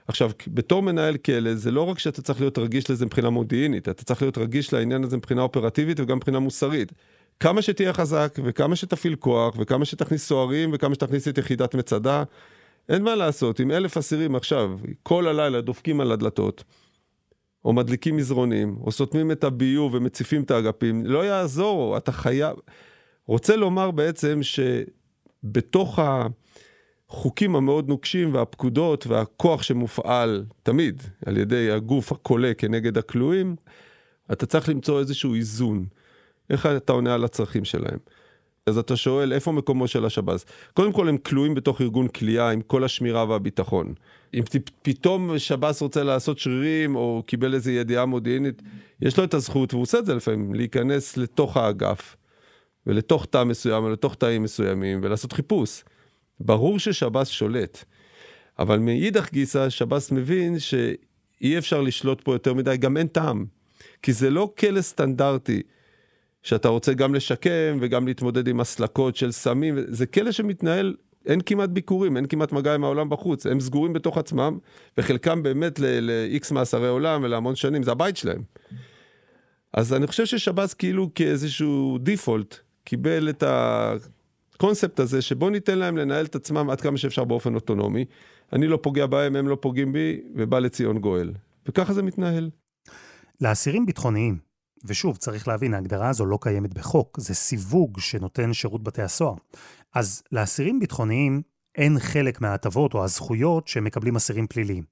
עכשיו, 0.08 0.30
בתור 0.48 0.82
מנהל 0.82 1.16
כלא, 1.16 1.54
זה 1.54 1.70
לא 1.70 1.82
רק 1.82 1.98
שאתה 1.98 2.22
צריך 2.22 2.40
להיות 2.40 2.58
רגיש 2.58 2.90
לזה 2.90 3.06
מבחינה 3.06 3.30
מודיעינית, 3.30 3.88
אתה 3.88 4.04
צריך 4.04 4.22
להיות 4.22 4.38
רגיש 4.38 4.72
לעניין 4.72 5.04
הזה 5.04 5.16
מבחינה 5.16 5.42
אופרטיבית 5.42 6.00
וגם 6.00 6.16
מבחינה 6.16 6.38
מוסרית. 6.38 6.92
כמה 7.40 7.62
שתהיה 7.62 7.92
חזק, 7.92 8.38
וכמה 8.44 8.76
שתפעיל 8.76 9.16
כוח, 9.16 9.54
וכמה 9.58 9.84
שתכניס 9.84 10.26
סוהרים, 10.26 10.70
וכמה 10.72 10.94
שתכניס 10.94 11.28
את 11.28 11.38
יחידת 11.38 11.74
מצדה, 11.74 12.24
אין 12.88 13.02
מה 13.02 13.14
לעשות, 13.14 13.60
אם 13.60 13.70
אלף 13.70 13.96
אסירים 13.96 14.34
עכשיו, 14.34 14.70
כל 15.02 15.26
הלילה 15.26 15.60
דופקים 15.60 16.00
על 16.00 16.12
הדלתות, 16.12 16.64
או 17.64 17.72
מדליקים 17.72 18.16
מזרונים, 18.16 18.76
או 18.80 18.92
סותמים 18.92 19.30
את 19.30 19.44
הביוב 19.44 19.94
ומציפים 19.94 20.42
את 20.42 20.50
האגפים, 20.50 21.06
לא 21.06 21.24
יעזור, 21.26 21.96
אתה 21.96 22.12
חייב... 22.12 22.56
רוצה 23.26 23.56
לומר 23.56 23.90
בעצם 23.90 24.40
שבתוך 24.42 25.98
החוקים 27.08 27.56
המאוד 27.56 27.88
נוקשים 27.88 28.34
והפקודות 28.34 29.06
והכוח 29.06 29.62
שמופעל 29.62 30.44
תמיד 30.62 31.02
על 31.26 31.36
ידי 31.36 31.70
הגוף 31.70 32.12
הכולה 32.12 32.54
כנגד 32.54 32.98
הכלואים, 32.98 33.56
אתה 34.32 34.46
צריך 34.46 34.68
למצוא 34.68 35.00
איזשהו 35.00 35.34
איזון. 35.34 35.86
איך 36.50 36.66
אתה 36.66 36.92
עונה 36.92 37.14
על 37.14 37.24
הצרכים 37.24 37.64
שלהם? 37.64 37.98
אז 38.66 38.78
אתה 38.78 38.96
שואל, 38.96 39.32
איפה 39.32 39.52
מקומו 39.52 39.88
של 39.88 40.04
השב"ס? 40.04 40.44
קודם 40.74 40.92
כל, 40.92 41.08
הם 41.08 41.18
כלואים 41.18 41.54
בתוך 41.54 41.80
ארגון 41.80 42.08
כליאה 42.08 42.50
עם 42.50 42.60
כל 42.60 42.84
השמירה 42.84 43.24
והביטחון. 43.28 43.94
אם 44.34 44.42
פתאום 44.82 45.38
שב"ס 45.38 45.82
רוצה 45.82 46.02
לעשות 46.02 46.38
שרירים, 46.38 46.96
או 46.96 47.22
קיבל 47.26 47.54
איזו 47.54 47.70
ידיעה 47.70 48.06
מודיעינית, 48.06 48.62
יש 49.02 49.18
לו 49.18 49.24
את 49.24 49.34
הזכות, 49.34 49.74
והוא 49.74 49.82
עושה 49.82 49.98
את 49.98 50.06
זה 50.06 50.14
לפעמים, 50.14 50.54
להיכנס 50.54 51.16
לתוך 51.16 51.56
האגף, 51.56 52.16
ולתוך 52.86 53.26
תא 53.26 53.44
מסוים, 53.44 53.84
ולתוך 53.84 54.14
תאים 54.14 54.42
מסוימים, 54.42 55.00
ולעשות 55.02 55.32
חיפוש. 55.32 55.84
ברור 56.40 56.78
ששב"ס 56.78 57.28
שולט, 57.28 57.84
אבל 58.58 58.78
מאידך 58.78 59.32
גיסא, 59.32 59.68
שב"ס 59.68 60.12
מבין 60.12 60.58
שאי 60.58 61.58
אפשר 61.58 61.80
לשלוט 61.80 62.20
פה 62.20 62.34
יותר 62.34 62.54
מדי, 62.54 62.76
גם 62.76 62.96
אין 62.96 63.06
טעם. 63.06 63.46
כי 64.02 64.12
זה 64.12 64.30
לא 64.30 64.52
כלא 64.58 64.80
סטנדרטי. 64.80 65.62
שאתה 66.44 66.68
רוצה 66.68 66.94
גם 66.94 67.14
לשקם 67.14 67.78
וגם 67.80 68.06
להתמודד 68.06 68.48
עם 68.48 68.60
הסלקות 68.60 69.16
של 69.16 69.32
סמים, 69.32 69.74
זה 69.88 70.06
כלא 70.06 70.32
שמתנהל, 70.32 70.94
אין 71.26 71.40
כמעט 71.46 71.70
ביקורים, 71.70 72.16
אין 72.16 72.26
כמעט 72.26 72.52
מגע 72.52 72.74
עם 72.74 72.84
העולם 72.84 73.10
בחוץ, 73.10 73.46
הם 73.46 73.60
סגורים 73.60 73.92
בתוך 73.92 74.18
עצמם, 74.18 74.58
וחלקם 74.98 75.42
באמת 75.42 75.78
ל-X 75.78 76.54
מאסרי 76.54 76.88
עולם 76.88 77.22
ולהמון 77.22 77.54
שנים, 77.54 77.82
זה 77.82 77.90
הבית 77.90 78.16
שלהם. 78.16 78.42
אז 79.72 79.94
אני 79.94 80.06
חושב 80.06 80.26
ששב"ס 80.26 80.74
כאילו 80.74 81.10
כאיזשהו 81.14 81.98
דיפולט, 81.98 82.58
קיבל 82.84 83.28
את 83.28 83.44
הקונספט 83.46 85.00
הזה, 85.00 85.22
שבוא 85.22 85.50
ניתן 85.50 85.78
להם 85.78 85.96
לנהל 85.96 86.24
את 86.24 86.34
עצמם 86.34 86.70
עד 86.70 86.80
כמה 86.80 86.96
שאפשר 86.96 87.24
באופן 87.24 87.54
אוטונומי. 87.54 88.04
אני 88.52 88.66
לא 88.66 88.78
פוגע 88.82 89.06
בהם, 89.06 89.36
הם 89.36 89.48
לא 89.48 89.56
פוגעים 89.60 89.92
בי, 89.92 90.20
ובא 90.34 90.58
לציון 90.58 90.98
גואל. 90.98 91.32
וככה 91.68 91.92
זה 91.92 92.02
מתנהל. 92.02 92.50
לאסירים 93.40 93.86
ביטחוניים, 93.86 94.38
ושוב, 94.84 95.16
צריך 95.16 95.48
להבין, 95.48 95.74
ההגדרה 95.74 96.08
הזו 96.08 96.26
לא 96.26 96.38
קיימת 96.40 96.74
בחוק, 96.74 97.20
זה 97.20 97.34
סיווג 97.34 98.00
שנותן 98.00 98.52
שירות 98.52 98.82
בתי 98.82 99.02
הסוהר. 99.02 99.34
אז 99.94 100.22
לאסירים 100.32 100.80
ביטחוניים 100.80 101.42
אין 101.74 101.98
חלק 101.98 102.40
מההטבות 102.40 102.94
או 102.94 103.04
הזכויות 103.04 103.68
שמקבלים 103.68 104.16
אסירים 104.16 104.46
פליליים. 104.46 104.84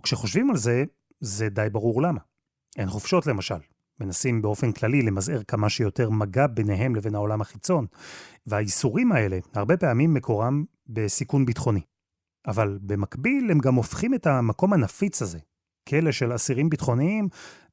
וכשחושבים 0.00 0.50
על 0.50 0.56
זה, 0.56 0.84
זה 1.20 1.48
די 1.48 1.66
ברור 1.72 2.02
למה. 2.02 2.20
אין 2.78 2.88
חופשות 2.88 3.26
למשל. 3.26 3.58
מנסים 4.00 4.42
באופן 4.42 4.72
כללי 4.72 5.02
למזער 5.02 5.42
כמה 5.42 5.68
שיותר 5.68 6.10
מגע 6.10 6.46
ביניהם 6.46 6.96
לבין 6.96 7.14
העולם 7.14 7.40
החיצון, 7.40 7.86
והאיסורים 8.46 9.12
האלה 9.12 9.38
הרבה 9.54 9.76
פעמים 9.76 10.14
מקורם 10.14 10.64
בסיכון 10.86 11.46
ביטחוני. 11.46 11.80
אבל 12.46 12.78
במקביל 12.82 13.50
הם 13.50 13.58
גם 13.58 13.74
הופכים 13.74 14.14
את 14.14 14.26
המקום 14.26 14.72
הנפיץ 14.72 15.22
הזה, 15.22 15.38
כלא 15.88 16.12
של 16.12 16.34
אסירים 16.34 16.70
ביטחוניים, 16.70 17.28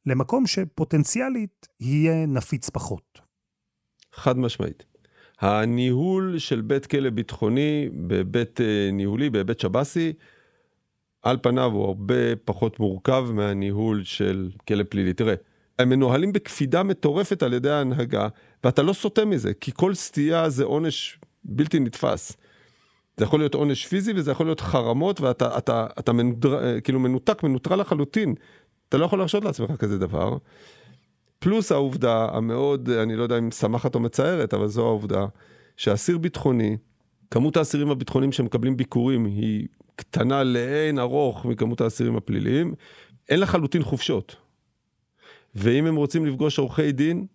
למקום 0.06 0.48
שפוטנציאלית 0.48 1.68
יהיה 1.80 2.26
נפיץ 2.26 2.70
פחות. 2.70 3.22
חד 4.14 4.38
משמעית. 4.38 4.86
הניהול 5.40 6.38
של 6.38 6.62
בית 6.62 6.86
כלא 6.86 7.10
ביטחוני 7.10 7.90
בהיבט 7.94 8.62
אה, 8.62 8.90
ניהולי, 8.92 9.30
בהיבט 9.30 9.60
שב"סי, 9.60 10.14
על 11.22 11.38
פניו 11.42 11.72
הוא 11.72 11.86
הרבה 11.86 12.36
פחות 12.46 12.80
מורכב 12.80 13.26
מהניהול 13.34 14.04
של 14.04 14.50
כלא 14.68 14.84
פלילי. 14.90 15.14
תראה, 15.14 15.34
הם 15.80 15.90
מנוהלים 15.90 16.34
בקפידה 16.34 16.84
מטורפת 16.84 17.44
על 17.44 17.54
ידי 17.54 17.70
ההנהגה, 17.70 18.28
ואתה 18.64 18.82
לא 18.82 18.94
סוטה 18.94 19.26
מזה, 19.26 19.54
כי 19.54 19.72
כל 19.76 19.94
סטייה 19.94 20.50
זה 20.50 20.64
עונש 20.64 21.20
בלתי 21.44 21.80
נתפס. 21.80 22.38
זה 23.18 23.26
יכול 23.26 23.40
להיות 23.40 23.54
עונש 23.54 23.86
פיזי 23.86 24.14
וזה 24.16 24.32
יכול 24.32 24.46
להיות 24.46 24.60
חרמות, 24.60 25.22
ואתה 25.22 25.58
אתה, 25.58 25.88
אתה 26.00 26.14
מנודר, 26.14 26.66
אה, 26.66 26.82
כאילו 26.82 27.00
מנותק, 27.00 27.44
מנוטרל 27.44 27.80
לחלוטין 27.80 28.36
אתה 28.94 29.02
לא 29.02 29.06
יכול 29.06 29.20
להרשות 29.20 29.44
לעצמך 29.44 29.72
כזה 29.72 29.98
דבר. 29.98 30.38
פלוס 31.40 31.72
העובדה 31.72 32.28
המאוד, 32.32 32.90
אני 32.90 33.16
לא 33.16 33.24
יודע 33.24 33.38
אם 33.38 33.52
שמחת 33.52 33.96
או 33.96 34.00
מצערת, 34.00 34.54
אבל 34.54 34.68
זו 34.68 34.86
העובדה, 34.86 35.26
שאסיר 35.78 36.18
ביטחוני, 36.18 36.78
כמות 37.32 37.58
האסירים 37.58 37.90
הביטחוניים 37.90 38.32
שמקבלים 38.32 38.78
ביקורים 38.78 39.26
היא 39.26 39.68
קטנה 39.96 40.44
לאין 40.44 41.00
ארוך 41.00 41.46
מכמות 41.46 41.82
האסירים 41.82 42.16
הפליליים, 42.16 42.74
אין 43.30 43.40
לחלוטין 43.40 43.84
חופשות. 43.84 44.36
ואם 45.56 45.86
הם 45.86 45.96
רוצים 45.96 46.26
לפגוש 46.26 46.60
עורכי 46.60 46.92
דין 46.92 47.26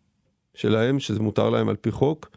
שלהם, 0.55 1.01
שזה 1.01 1.21
מותר 1.21 1.51
להם 1.51 1.69
על 1.69 1.77
פי 1.77 1.91
חוק, 1.91 2.31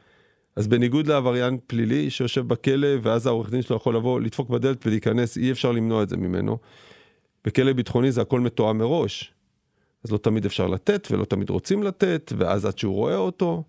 אז 0.55 0.67
בניגוד 0.67 1.07
לעבריין 1.07 1.57
פלילי 1.67 2.09
שיושב 2.09 2.47
בכלא, 2.47 2.87
ואז 3.01 3.27
העורך 3.27 3.49
דין 3.49 3.61
שלו 3.61 3.75
יכול 3.75 3.95
לבוא, 3.95 4.21
לדפוק 4.21 4.49
בדלת 4.49 4.87
ולהיכנס, 4.87 5.37
אי 5.37 5.51
אפשר 5.51 5.71
למנוע 5.71 6.03
את 6.03 6.09
זה 6.09 6.17
ממנו. 6.17 6.57
בכלא 7.45 7.73
ביטחוני 7.73 8.11
זה 8.11 8.21
הכל 8.21 8.39
מתואם 8.39 8.77
מראש. 8.77 9.33
אז 10.03 10.11
לא 10.11 10.17
תמיד 10.17 10.45
אפשר 10.45 10.67
לתת 10.67 11.07
ולא 11.11 11.25
תמיד 11.25 11.49
רוצים 11.49 11.83
לתת, 11.83 12.33
ואז 12.37 12.65
עד 12.65 12.77
שהוא 12.77 12.95
רואה 12.95 13.15
אותו, 13.15 13.63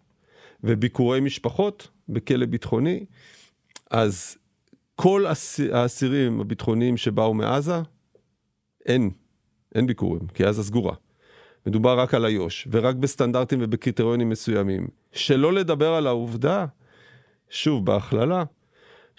וביקורי 0.65 1.21
משפחות 1.21 1.89
בכלא 2.09 2.47
ביטחוני. 2.47 3.05
אז 3.91 4.37
כל 4.97 5.25
האסירים 5.73 6.41
הביטחוניים 6.41 6.97
שבאו 6.97 7.35
מעזה, 7.35 7.81
אין, 8.87 9.11
אין 9.75 9.87
ביקורים, 9.87 10.27
כי 10.27 10.45
עזה 10.45 10.65
סגורה. 10.65 10.95
מדובר 11.67 12.01
רק 12.01 12.15
על 12.15 12.27
איו"ש, 12.27 12.69
ורק 12.71 12.97
בסטנדרטים 12.97 13.59
ובקריטריונים 13.63 14.29
מסוימים. 14.29 14.89
שלא 15.13 15.53
לדבר 15.53 15.95
על 15.95 16.07
העובדה, 16.07 16.67
שוב, 17.51 17.87
בהכללה, 17.87 18.45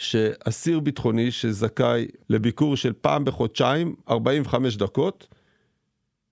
שאסיר 0.04 0.80
ביטחוני 0.80 1.32
שזכאי 1.32 2.08
לביקור 2.30 2.76
של 2.76 2.94
פעם 3.02 3.26
בחודשיים, 3.26 3.96
45 4.10 4.78
דקות, 4.78 5.28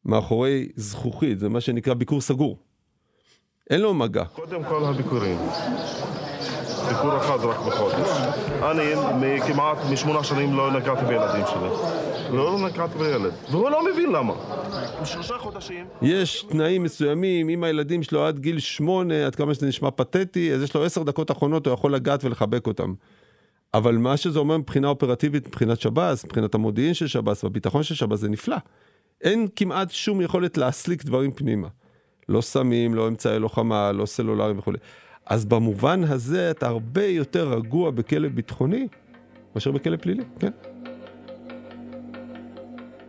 מאחורי 0.05 0.67
זכוכית, 0.75 1.39
זה 1.39 1.49
מה 1.49 1.61
שנקרא 1.61 1.93
ביקור 1.93 2.21
סגור. 2.21 2.57
אין 3.69 3.81
לו 3.81 3.93
מגע. 3.93 4.23
קודם 4.25 4.63
כל 4.63 4.85
הביקורים. 4.85 5.37
ביקור 6.89 7.17
אחד 7.17 7.39
רק 7.39 7.59
בחודש. 7.67 8.09
אני 8.61 9.41
כמעט 9.41 9.77
משמונה 9.93 10.23
שנים 10.23 10.53
לא 10.53 10.71
נגעתי 10.71 11.05
בילדים 11.05 11.45
שלי. 11.47 11.69
לא 12.31 12.59
נגעתי 12.59 12.97
בילד. 12.97 13.33
והוא 13.51 13.69
לא 13.69 13.85
מבין 13.91 14.11
למה. 14.11 14.33
שלושה 15.05 15.37
חודשים... 15.37 15.85
יש 16.01 16.45
תנאים 16.49 16.83
מסוימים, 16.83 17.49
אם 17.49 17.63
הילדים 17.63 18.03
שלו 18.03 18.25
עד 18.25 18.39
גיל 18.39 18.59
שמונה, 18.59 19.25
עד 19.25 19.35
כמה 19.35 19.53
שזה 19.53 19.67
נשמע 19.67 19.91
פתטי, 19.91 20.53
אז 20.53 20.61
יש 20.63 20.75
לו 20.75 20.85
עשר 20.85 21.03
דקות 21.03 21.31
אחרונות, 21.31 21.67
הוא 21.67 21.73
יכול 21.73 21.95
לגעת 21.95 22.23
ולחבק 22.23 22.67
אותם. 22.67 22.93
אבל 23.73 23.97
מה 23.97 24.17
שזה 24.17 24.39
אומר 24.39 24.57
מבחינה 24.57 24.87
אופרטיבית, 24.87 25.47
מבחינת 25.47 25.81
שב"ס, 25.81 26.25
מבחינת 26.25 26.55
המודיעין 26.55 26.93
של 26.93 27.07
שב"ס 27.07 27.43
והביטחון 27.43 27.83
של 27.83 27.95
שב"ס, 27.95 28.19
זה 28.19 28.29
נפלא. 28.29 28.57
אין 29.21 29.47
כמעט 29.55 29.91
שום 29.91 30.21
יכולת 30.21 30.57
להסליק 30.57 31.03
דברים 31.03 31.31
פנימה. 31.31 31.67
לא 32.29 32.41
סמים, 32.41 32.93
לא 32.93 33.07
אמצעי 33.07 33.39
לוחמה, 33.39 33.91
לא 33.91 34.05
סלולרי 34.05 34.53
וכולי. 34.57 34.77
אז 35.25 35.45
במובן 35.45 36.03
הזה 36.03 36.51
אתה 36.51 36.67
הרבה 36.67 37.05
יותר 37.05 37.53
רגוע 37.53 37.91
בכלא 37.91 38.29
ביטחוני 38.29 38.87
מאשר 39.55 39.71
בכלא 39.71 39.97
פלילי, 39.97 40.23
כן. 40.39 40.51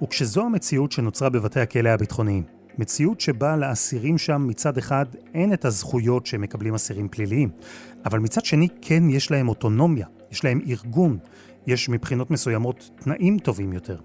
וכשזו 0.03 0.43
המציאות 0.43 0.93
שנוצרה 0.93 1.29
בבתי 1.29 1.61
הכלא 1.61 1.89
הביטחוניים, 1.89 2.45
מציאות 2.79 3.21
שבה 3.21 3.57
לאסירים 3.57 4.19
שם 4.19 4.47
מצד 4.49 4.79
אחד 4.79 5.07
אין 5.35 5.53
את 5.53 5.65
הזכויות 5.65 6.27
שמקבלים 6.27 6.75
אסירים 6.75 7.09
פליליים, 7.09 7.51
אבל 8.05 8.19
מצד 8.19 8.45
שני 8.45 8.69
כן 8.83 9.11
יש 9.11 9.31
להם 9.31 9.49
אוטונומיה, 9.49 10.07
יש 10.33 10.45
להם 10.45 10.61
ארגון, 10.67 11.19
יש 11.67 11.89
מבחינות 11.89 12.31
מסוימות 12.31 12.91
תנאים 12.97 13.39
טובים 13.39 13.73
יותר. 13.73 13.97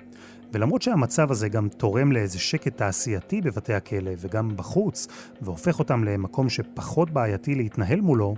ולמרות 0.54 0.82
שהמצב 0.82 1.32
הזה 1.32 1.50
גם 1.50 1.70
תורם 1.70 2.12
לאיזה 2.12 2.40
שקט 2.40 2.78
תעשייתי 2.78 3.42
בבתי 3.42 3.74
הכלא 3.74 4.12
וגם 4.18 4.58
בחוץ, 4.58 5.08
והופך 5.42 5.80
אותם 5.80 6.04
למקום 6.04 6.50
שפחות 6.50 7.12
בעייתי 7.12 7.56
להתנהל 7.56 8.02
מולו, 8.02 8.36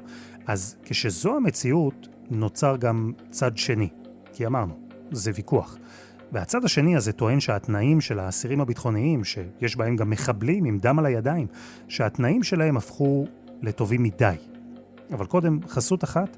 אז 0.47 0.75
כשזו 0.83 1.35
המציאות, 1.35 2.07
נוצר 2.29 2.75
גם 2.77 3.11
צד 3.31 3.57
שני. 3.57 3.89
כי 4.33 4.45
אמרנו, 4.45 4.73
זה 5.11 5.31
ויכוח. 5.35 5.77
והצד 6.31 6.65
השני 6.65 6.95
הזה 6.95 7.11
טוען 7.11 7.39
שהתנאים 7.39 8.01
של 8.01 8.19
האסירים 8.19 8.61
הביטחוניים, 8.61 9.23
שיש 9.23 9.75
בהם 9.75 9.95
גם 9.95 10.09
מחבלים 10.09 10.65
עם 10.65 10.77
דם 10.77 10.99
על 10.99 11.05
הידיים, 11.05 11.47
שהתנאים 11.87 12.43
שלהם 12.43 12.77
הפכו 12.77 13.25
לטובים 13.61 14.03
מדי. 14.03 14.35
אבל 15.13 15.25
קודם, 15.25 15.59
חסות 15.67 16.03
אחת, 16.03 16.37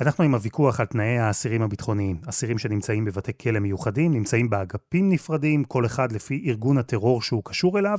אנחנו 0.00 0.24
עם 0.24 0.34
הוויכוח 0.34 0.80
על 0.80 0.86
תנאי 0.86 1.18
האסירים 1.18 1.62
הביטחוניים. 1.62 2.20
אסירים 2.28 2.58
שנמצאים 2.58 3.04
בבתי 3.04 3.32
כלא 3.42 3.58
מיוחדים, 3.58 4.12
נמצאים 4.12 4.50
באגפים 4.50 5.08
נפרדים, 5.08 5.64
כל 5.64 5.86
אחד 5.86 6.12
לפי 6.12 6.44
ארגון 6.46 6.78
הטרור 6.78 7.22
שהוא 7.22 7.42
קשור 7.44 7.78
אליו, 7.78 7.98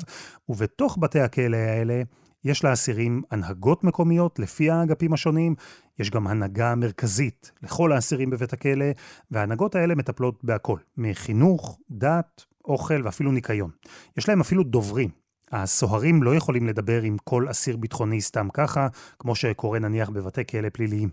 ובתוך 0.50 0.98
בתי 1.02 1.20
הכלא 1.20 1.58
האלה 1.58 2.02
יש 2.44 2.64
לאסירים 2.64 3.22
הנהגות 3.32 3.84
מקומיות 3.84 4.40
לפי 4.40 4.70
האגפים 4.70 5.14
השונים, 5.14 5.56
יש 6.00 6.10
גם 6.10 6.28
הנהגה 6.28 6.76
מרכזית 6.76 7.52
לכל 7.64 7.92
האסירים 7.92 8.30
בבית 8.30 8.54
הכלא, 8.54 8.86
וההנהגות 9.32 9.76
האלה 9.76 9.96
מטפלות 9.96 10.44
בהכל, 10.44 10.80
מחינוך, 10.98 11.80
דת, 11.92 12.46
אוכל 12.66 13.02
ואפילו 13.04 13.32
ניקיון. 13.32 13.72
יש 14.18 14.30
להם 14.30 14.42
אפילו 14.42 14.64
דוברים. 14.64 15.10
הסוהרים 15.52 16.24
לא 16.24 16.36
יכולים 16.36 16.68
לדבר 16.68 17.02
עם 17.02 17.18
כל 17.24 17.46
אסיר 17.52 17.78
ביטחוני 17.78 18.22
סתם 18.22 18.48
ככה, 18.54 18.88
כמו 19.20 19.36
שקורה 19.36 19.80
נניח 19.80 20.10
בבתי 20.10 20.46
כלא 20.46 20.70
פליליים. 20.70 21.10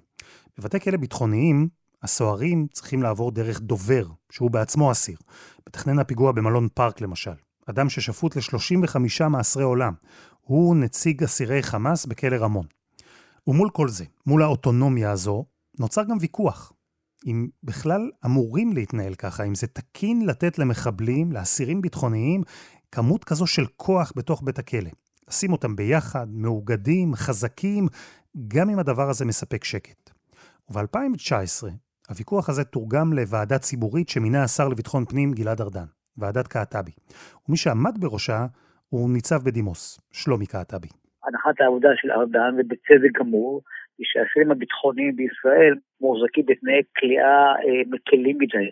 בבתי 0.58 0.80
כלא 0.80 0.96
ביטחוניים, 0.96 1.68
הסוהרים 2.02 2.66
צריכים 2.72 3.02
לעבור 3.02 3.30
דרך 3.30 3.60
דובר, 3.60 4.06
שהוא 4.30 4.50
בעצמו 4.50 4.92
אסיר. 4.92 5.16
מתכנן 5.68 5.98
הפיגוע 5.98 6.32
במלון 6.32 6.68
פארק 6.74 7.00
למשל. 7.00 7.34
אדם 7.66 7.88
ששפוט 7.88 8.36
ל-35 8.36 9.28
מאסרי 9.28 9.62
עולם. 9.62 9.92
הוא 10.40 10.76
נציג 10.76 11.22
אסירי 11.22 11.62
חמאס 11.62 12.06
בכלא 12.06 12.36
רמון. 12.36 12.66
ומול 13.46 13.70
כל 13.70 13.88
זה, 13.88 14.04
מול 14.26 14.42
האוטונומיה 14.42 15.10
הזו, 15.10 15.44
נוצר 15.78 16.04
גם 16.04 16.16
ויכוח. 16.20 16.72
אם 17.26 17.48
בכלל 17.62 18.10
אמורים 18.24 18.72
להתנהל 18.72 19.14
ככה, 19.14 19.44
אם 19.44 19.54
זה 19.54 19.66
תקין 19.66 20.26
לתת 20.26 20.58
למחבלים, 20.58 21.32
לאסירים 21.32 21.80
ביטחוניים, 21.80 22.42
כמות 22.96 23.24
כזו 23.24 23.46
של 23.46 23.66
כוח 23.76 24.12
בתוך 24.16 24.42
בית 24.44 24.58
הכלא. 24.58 24.90
לשים 25.28 25.52
אותם 25.52 25.76
ביחד, 25.76 26.26
מאוגדים, 26.30 27.14
חזקים, 27.14 27.84
גם 28.48 28.70
אם 28.70 28.78
הדבר 28.78 29.10
הזה 29.10 29.24
מספק 29.24 29.64
שקט. 29.64 30.10
וב-2019, 30.70 31.66
הוויכוח 32.08 32.48
הזה 32.48 32.64
תורגם 32.64 33.12
לוועדה 33.12 33.58
ציבורית 33.58 34.08
שמינה 34.08 34.42
השר 34.44 34.68
לביטחון 34.68 35.04
פנים 35.04 35.32
גלעד 35.32 35.60
ארדן, 35.60 35.88
ועדת 36.18 36.46
קעטבי. 36.46 36.90
ומי 37.48 37.56
שעמד 37.56 37.94
בראשה 38.00 38.46
הוא 38.88 39.10
ניצב 39.10 39.40
בדימוס, 39.44 40.00
שלומי 40.12 40.46
קעטבי. 40.46 40.88
הנחת 41.24 41.60
העבודה 41.60 41.88
של 41.94 42.10
ארדן, 42.10 42.54
ובצדק 42.58 43.18
גמור, 43.18 43.62
היא 43.98 44.06
שהאסירים 44.10 44.50
הביטחוניים 44.50 45.16
בישראל 45.16 45.74
מוחזקים 46.00 46.44
בתנאי 46.46 46.82
כליאה 46.98 47.44
אה, 47.64 47.82
מקלים 47.90 48.38
מדי, 48.38 48.70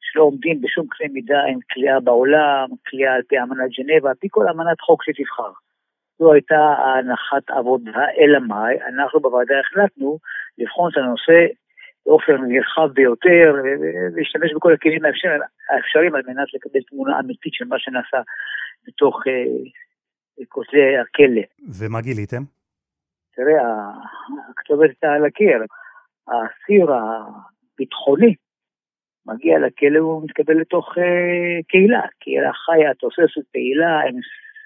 שלא 0.00 0.22
עומדים 0.22 0.60
בשום 0.60 0.86
קנה 0.90 1.08
מידה 1.12 1.42
עם 1.48 1.58
כליאה 1.72 2.00
בעולם, 2.00 2.68
כליאה 2.88 3.14
על 3.14 3.22
פי 3.28 3.38
אמנת 3.38 3.70
ג'נבה, 3.78 4.08
על 4.08 4.14
פי 4.20 4.28
כל 4.30 4.48
אמנת 4.48 4.80
חוק 4.80 5.04
שתבחר. 5.04 5.52
זו 6.18 6.32
הייתה 6.32 6.74
הנחת 6.84 7.50
עבודה, 7.50 8.00
אלא 8.18 8.38
מאי, 8.38 8.74
אנחנו 8.88 9.20
בוועדה 9.20 9.54
החלטנו 9.60 10.18
לבחון 10.58 10.90
את 10.92 10.96
הנושא 10.96 11.46
באופן 12.06 12.32
נרחב 12.48 12.88
ביותר, 12.94 13.54
ולהשתמש 13.62 14.52
בכל 14.54 14.74
הכלים 14.74 15.02
האפשריים 15.04 16.14
על 16.14 16.22
מנת 16.26 16.54
לקבל 16.54 16.80
תמונה 16.90 17.20
אמיתית 17.20 17.54
של 17.54 17.64
מה 17.64 17.78
שנעשה 17.78 18.20
בתוך 18.86 19.22
אה, 19.26 20.44
כותלי 20.48 20.98
הכלא. 20.98 21.42
ומה 21.78 22.00
גיליתם? 22.00 22.42
תראה, 23.34 23.62
הכתובת 24.50 24.88
הייתה 24.88 25.12
על 25.12 25.24
הקיר. 25.24 25.64
האסיר 26.28 26.86
הביטחוני 26.94 28.34
מגיע 29.26 29.58
לכלא 29.58 30.00
והוא 30.00 30.24
מתקבל 30.24 30.60
לתוך 30.60 30.88
uh, 30.98 31.00
קהילה, 31.68 32.02
קהילה 32.20 32.52
חיה, 32.52 32.94
תוססת, 32.94 33.46
פעילה, 33.52 34.00
עם, 34.08 34.16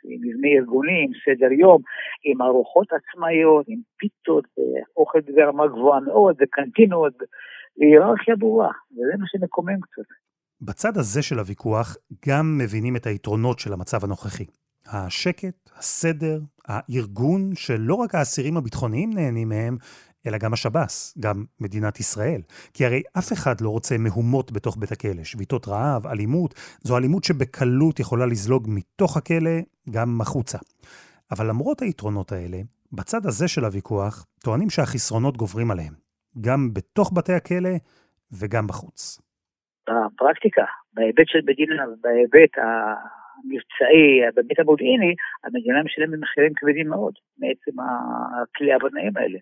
עם 0.04 0.20
מבנה 0.24 0.48
ארגוני, 0.58 1.04
עם 1.04 1.12
סדר 1.24 1.52
יום, 1.52 1.82
עם 2.24 2.42
ארוחות 2.42 2.88
עצמאיות, 2.92 3.64
עם 3.68 3.78
פיתות, 3.98 4.44
אוכל 4.96 5.20
ברמה 5.20 5.66
גבוהה 5.66 6.00
מאוד, 6.00 6.36
וקנטינות, 6.40 7.14
והיררכיה 7.78 8.36
ברורה, 8.36 8.72
וזה 8.92 9.12
מה 9.18 9.26
שמקומם 9.26 9.80
קצת. 9.80 10.08
בצד 10.60 10.96
הזה 10.96 11.22
של 11.22 11.38
הוויכוח 11.38 11.96
גם 12.28 12.58
מבינים 12.58 12.96
את 12.96 13.06
היתרונות 13.06 13.58
של 13.58 13.72
המצב 13.72 14.04
הנוכחי. 14.04 14.44
השקט, 14.92 15.70
הסדר, 15.76 16.38
הארגון 16.68 17.54
שלא 17.54 17.94
רק 17.94 18.14
האסירים 18.14 18.56
הביטחוניים 18.56 19.10
נהנים 19.14 19.48
מהם, 19.48 19.76
אלא 20.26 20.38
גם 20.38 20.52
השב"ס, 20.52 21.18
גם 21.20 21.44
מדינת 21.60 22.00
ישראל. 22.00 22.40
כי 22.74 22.87
הרי 22.87 23.02
אף 23.18 23.32
אחד 23.32 23.60
לא 23.60 23.68
רוצה 23.68 23.98
מהומות 23.98 24.52
בתוך 24.52 24.76
בית 24.76 24.92
הכלא, 24.92 25.24
שביתות 25.24 25.68
רעב, 25.68 26.06
אלימות, 26.06 26.54
זו 26.80 26.96
אלימות 26.96 27.24
שבקלות 27.24 28.00
יכולה 28.00 28.26
לזלוג 28.26 28.66
מתוך 28.68 29.16
הכלא 29.16 29.50
גם 29.90 30.20
החוצה. 30.20 30.58
אבל 31.32 31.48
למרות 31.48 31.82
היתרונות 31.82 32.32
האלה, 32.32 32.56
בצד 32.92 33.26
הזה 33.26 33.48
של 33.48 33.64
הוויכוח, 33.64 34.26
טוענים 34.44 34.70
שהחסרונות 34.70 35.37
גוברים 35.37 35.70
עליהם, 35.70 35.94
גם 36.40 36.74
בתוך 36.74 37.12
בתי 37.16 37.32
הכלא 37.32 37.74
וגם 38.32 38.66
בחוץ. 38.66 39.20
בפרקטיקה, 39.88 40.64
בהיבט 40.94 41.26
של 41.26 41.38
מדינה, 41.44 41.84
בהיבט 42.00 42.52
המבצעי, 42.58 44.08
בהיבט 44.34 44.58
המודיעיני, 44.58 45.14
המדינה 45.44 45.82
משלמת 45.82 46.18
מחירים 46.20 46.52
כבדים 46.56 46.88
מאוד 46.88 47.14
מעצם 47.38 47.80
הכלי 47.80 48.72
הבנאים 48.72 49.16
האלה. 49.16 49.38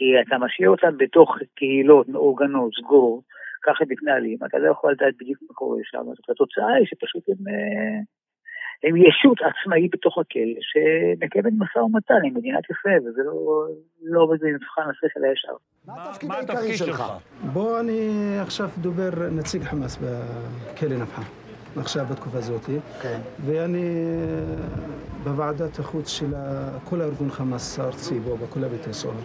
כי 0.00 0.06
אתה 0.26 0.38
משאיר 0.38 0.70
אותם 0.70 0.96
בתוך 0.96 1.36
קהילות 1.54 2.08
מאורגנות, 2.08 2.70
סגור, 2.80 3.22
ככה 3.62 3.84
הם 3.84 3.88
מתנהלים, 3.90 4.38
אתה 4.46 4.58
לא 4.58 4.70
יכול 4.70 4.92
לדעת 4.92 5.14
בדיוק 5.20 5.38
מה 5.48 5.54
קורה 5.54 5.78
שם, 5.84 5.98
אז 5.98 6.16
התוצאה 6.30 6.74
היא 6.78 6.86
שפשוט 6.86 7.24
הם, 7.28 7.48
אה, 7.48 7.98
הם 8.84 8.96
ישות 8.96 9.38
עצמאית 9.48 9.90
בתוך 9.94 10.18
הכלא, 10.18 10.60
שמקיימת 10.60 11.52
משא 11.58 11.78
ומתן 11.78 12.20
עם 12.24 12.34
מדינת 12.34 12.64
ישראל, 12.70 13.00
וזה 13.08 13.22
לא, 13.24 13.66
לא 14.02 14.26
בזה 14.26 14.46
מבחן 14.54 14.82
השכל 14.90 15.24
הישר. 15.24 15.56
מה 16.28 16.38
התפקיד 16.38 16.76
שלך? 16.76 17.02
בוא 17.52 17.80
אני 17.80 18.00
עכשיו 18.40 18.68
דובר 18.78 19.10
נציג 19.38 19.62
חמאס 19.62 19.98
בכלא 20.02 20.96
נפחה. 21.02 21.22
עכשיו 21.76 22.06
בתקופה 22.10 22.38
הזאת, 22.38 22.64
כן. 23.02 23.18
ואני 23.46 23.84
אה, 23.84 24.54
בוועדת 25.24 25.78
החוץ 25.78 26.08
של 26.08 26.32
כל 26.84 27.00
הארגון 27.00 27.30
חמאס 27.30 27.78
הארצי 27.78 28.20
בו, 28.20 28.36
בכל 28.36 28.64
הבתי 28.64 28.92
סוהר. 28.92 29.20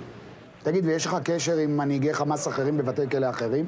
תגיד, 0.65 0.85
ויש 0.85 1.05
לך 1.05 1.15
קשר 1.23 1.57
עם 1.57 1.77
מנהיגי 1.77 2.13
חמאס 2.13 2.47
אחרים 2.47 2.77
בבתי 2.77 3.09
כלא 3.09 3.29
אחרים? 3.29 3.65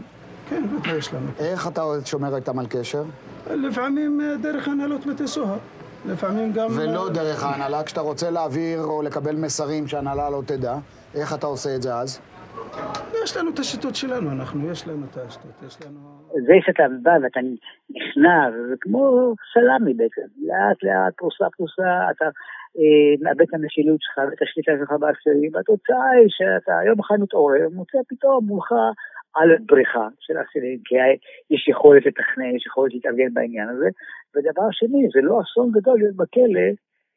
כן, 0.49 0.63
בטח 0.67 0.93
יש 0.97 1.13
לנו. 1.13 1.27
איך 1.39 1.67
אתה 1.67 1.81
שומר 2.05 2.36
איתם 2.36 2.60
על 2.60 2.65
קשר? 2.69 3.03
לפעמים 3.49 4.21
אה, 4.21 4.38
דרך 4.38 4.67
הנהלות 4.67 5.05
בתי 5.05 5.27
סוהר. 5.27 5.57
לפעמים 6.05 6.53
גם... 6.53 6.67
ולא 6.77 7.10
דרך 7.10 7.43
ההנהלה, 7.43 7.83
כשאתה 7.83 8.01
רוצה 8.01 8.29
להעביר 8.29 8.81
או 8.83 9.01
לקבל 9.01 9.36
מסרים 9.36 9.88
שההנהלה 9.88 10.29
לא 10.29 10.41
תדע, 10.45 10.75
איך 11.15 11.33
אתה 11.33 11.47
עושה 11.47 11.75
את 11.75 11.81
זה 11.81 11.95
אז? 11.95 12.21
יש 13.23 13.38
לנו 13.38 13.49
את 13.49 13.60
השיטות 13.60 13.95
שלנו, 13.95 14.31
אנחנו, 14.31 14.71
יש 14.71 14.88
לנו 14.88 15.05
את 15.12 15.17
השיטות, 15.17 15.63
יש 15.67 15.77
לנו... 15.86 15.99
זה 16.33 16.53
שאתה 16.65 16.83
בא 17.01 17.12
ואתה 17.23 17.39
נכנע, 17.89 18.51
זה 18.69 18.75
כמו 18.81 19.33
סלאמי 19.53 19.93
בעצם, 19.93 20.21
לאט 20.47 20.83
לאט, 20.83 21.13
פרוסה 21.17 21.45
פרוסה, 21.57 22.12
אתה 22.12 22.25
אה, 22.25 22.31
מאבד 23.21 23.41
את 23.41 23.53
המשילות 23.53 24.01
שלך 24.01 24.17
ואת 24.17 24.41
השליטה 24.41 24.71
שלך 24.79 24.91
באסירים, 24.91 25.51
והתוצאה 25.53 26.09
היא 26.09 26.29
שאתה 26.37 26.75
יום 26.87 26.99
אחד 26.99 27.15
מתעורר, 27.19 27.69
מוצא 27.73 27.97
פתאום 28.07 28.45
מולך 28.45 28.71
על 29.35 29.49
בריחה 29.65 30.07
של 30.19 30.33
אסירים, 30.41 30.79
כי 30.85 30.95
יש 31.53 31.67
יכולת 31.67 32.05
לתכנן, 32.05 32.55
יש 32.55 32.65
יכולת 32.65 32.93
להתארגן 32.93 33.33
בעניין 33.33 33.69
הזה, 33.69 33.89
ודבר 34.35 34.67
שני, 34.71 35.07
זה 35.13 35.21
לא 35.21 35.41
אסון 35.41 35.71
גדול 35.71 35.97
להיות 35.99 36.15
בכלא 36.15 36.67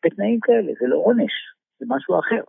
בתנאים 0.05 0.41
כאלה, 0.41 0.73
זה 0.81 0.87
לא 0.87 0.97
עונש, 0.97 1.35
זה 1.79 1.87
משהו 1.89 2.19
אחר. 2.19 2.43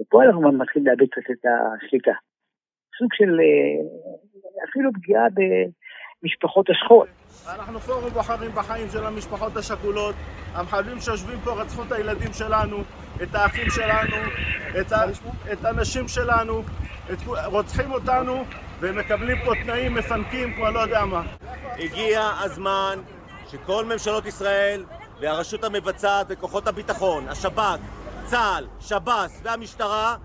ופה 0.00 0.24
אנחנו 0.24 0.52
מתחילים 0.52 0.86
לאבד 0.86 1.08
קצת 1.10 1.30
את 1.30 1.44
השליטה. 1.46 2.16
סוג 2.98 3.10
של 3.12 3.40
אה, 3.40 3.78
אפילו 4.68 4.90
פגיעה 4.92 5.26
במשפחות 6.22 6.66
השכול. 6.70 7.06
אנחנו 7.46 7.80
פורום 7.80 8.10
בוחרים 8.10 8.50
בחיים 8.54 8.90
של 8.92 9.06
המשפחות 9.06 9.56
השכולות. 9.56 10.14
המחבלים 10.54 11.00
שיושבים 11.00 11.40
פה 11.44 11.52
רצחו 11.62 11.82
את 11.82 11.92
הילדים 11.92 12.32
שלנו, 12.32 12.76
את 13.22 13.34
האחים 13.34 13.70
שלנו, 13.70 14.16
את, 14.80 14.92
ה... 14.92 15.04
את 15.52 15.64
הנשים 15.64 16.08
שלנו, 16.08 16.62
את... 17.12 17.18
רוצחים 17.44 17.92
אותנו 17.92 18.44
ומקבלים 18.80 19.36
פה 19.44 19.52
תנאים 19.62 19.94
מפנקים 19.94 20.54
כמו 20.54 20.70
לא 20.70 20.80
יודע 20.80 21.04
מה. 21.04 21.22
הגיע 21.78 22.30
הזמן 22.40 22.98
שכל 23.50 23.84
ממשלות 23.84 24.26
ישראל 24.26 24.84
והרשות 25.20 25.64
המבצעת 25.64 26.26
וכוחות 26.28 26.66
הביטחון, 26.66 27.28
השב"כ, 27.28 27.78
צה"ל, 28.24 28.66
שב"ס 28.80 29.40
והמשטרה 29.42 30.16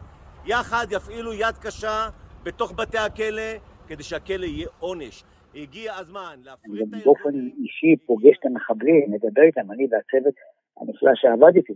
יחד 0.46 0.88
יפעילו 0.90 1.34
יד 1.34 1.58
קשה 1.58 2.10
בתוך 2.44 2.72
בתי 2.72 2.98
הכלא 2.98 3.42
כדי 3.88 4.04
שהכלא 4.04 4.46
יהיה 4.46 4.68
עונש. 4.80 5.24
הגיע 5.56 5.94
הזמן 6.00 6.36
להפריד 6.44 6.88
את 6.88 6.94
הארגון. 6.94 7.14
באופן 7.14 7.36
אישי 7.58 7.96
פוגש 8.06 8.38
את 8.40 8.46
המחבלים, 8.46 9.12
מדבר 9.12 9.42
איתם, 9.42 9.72
אני 9.72 9.88
והצוות 9.92 10.36
הנפלא 10.78 11.12
שעבד 11.16 11.56
איתי. 11.56 11.74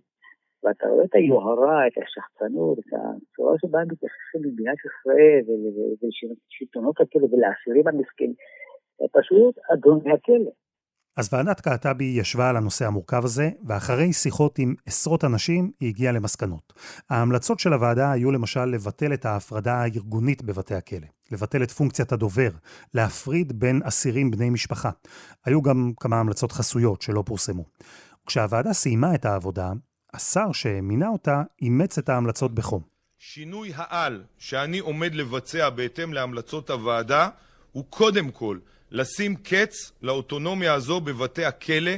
ואתה 0.63 0.87
רואה 0.87 1.05
את 1.05 1.15
היוהרה, 1.15 1.87
את 1.87 1.97
השחצנות, 2.03 2.79
את 2.79 2.93
הצורה 2.93 3.55
שבה 3.61 3.79
הם 3.81 3.87
מתייחסים 3.91 4.41
למדינת 4.43 4.77
ישראל 4.87 5.41
ולשלטונות 5.47 7.01
הכלא 7.01 7.27
ולאסירים 7.31 7.87
המסכנים. 7.87 8.33
פשוט 9.17 9.55
אדוני 9.73 10.11
הכלא. 10.13 10.51
אז 11.17 11.29
ועדת 11.33 11.61
קעטבי 11.61 12.03
ישבה 12.03 12.49
על 12.49 12.57
הנושא 12.57 12.87
המורכב 12.87 13.25
הזה, 13.25 13.49
ואחרי 13.67 14.13
שיחות 14.13 14.59
עם 14.59 14.75
עשרות 14.85 15.23
אנשים, 15.25 15.71
היא 15.79 15.89
הגיעה 15.89 16.13
למסקנות. 16.13 16.73
ההמלצות 17.09 17.59
של 17.59 17.73
הוועדה 17.73 18.11
היו 18.11 18.31
למשל 18.31 18.65
לבטל 18.65 19.13
את 19.13 19.25
ההפרדה 19.25 19.73
הארגונית 19.73 20.43
בבתי 20.43 20.75
הכלא, 20.75 21.07
לבטל 21.31 21.63
את 21.63 21.71
פונקציית 21.71 22.11
הדובר, 22.11 22.49
להפריד 22.93 23.59
בין 23.59 23.81
אסירים 23.83 24.31
בני 24.31 24.49
משפחה. 24.49 24.89
היו 25.45 25.61
גם 25.61 25.91
כמה 25.99 26.19
המלצות 26.19 26.51
חסויות 26.51 27.01
שלא 27.01 27.23
פורסמו. 27.25 27.65
כשהוועדה 28.25 28.73
סיימה 28.73 29.15
את 29.15 29.25
העבודה, 29.25 29.71
השר 30.13 30.51
שמינה 30.51 31.07
אותה 31.07 31.43
אימץ 31.61 31.97
את 31.97 32.09
ההמלצות 32.09 32.55
בחום. 32.55 32.81
שינוי 33.19 33.71
העל 33.75 34.23
שאני 34.37 34.79
עומד 34.79 35.15
לבצע 35.15 35.69
בהתאם 35.69 36.13
להמלצות 36.13 36.69
הוועדה 36.69 37.29
הוא 37.71 37.85
קודם 37.89 38.31
כל 38.31 38.57
לשים 38.91 39.35
קץ 39.35 39.91
לאוטונומיה 40.01 40.73
הזו 40.73 41.01
בבתי 41.01 41.45
הכלא 41.45 41.91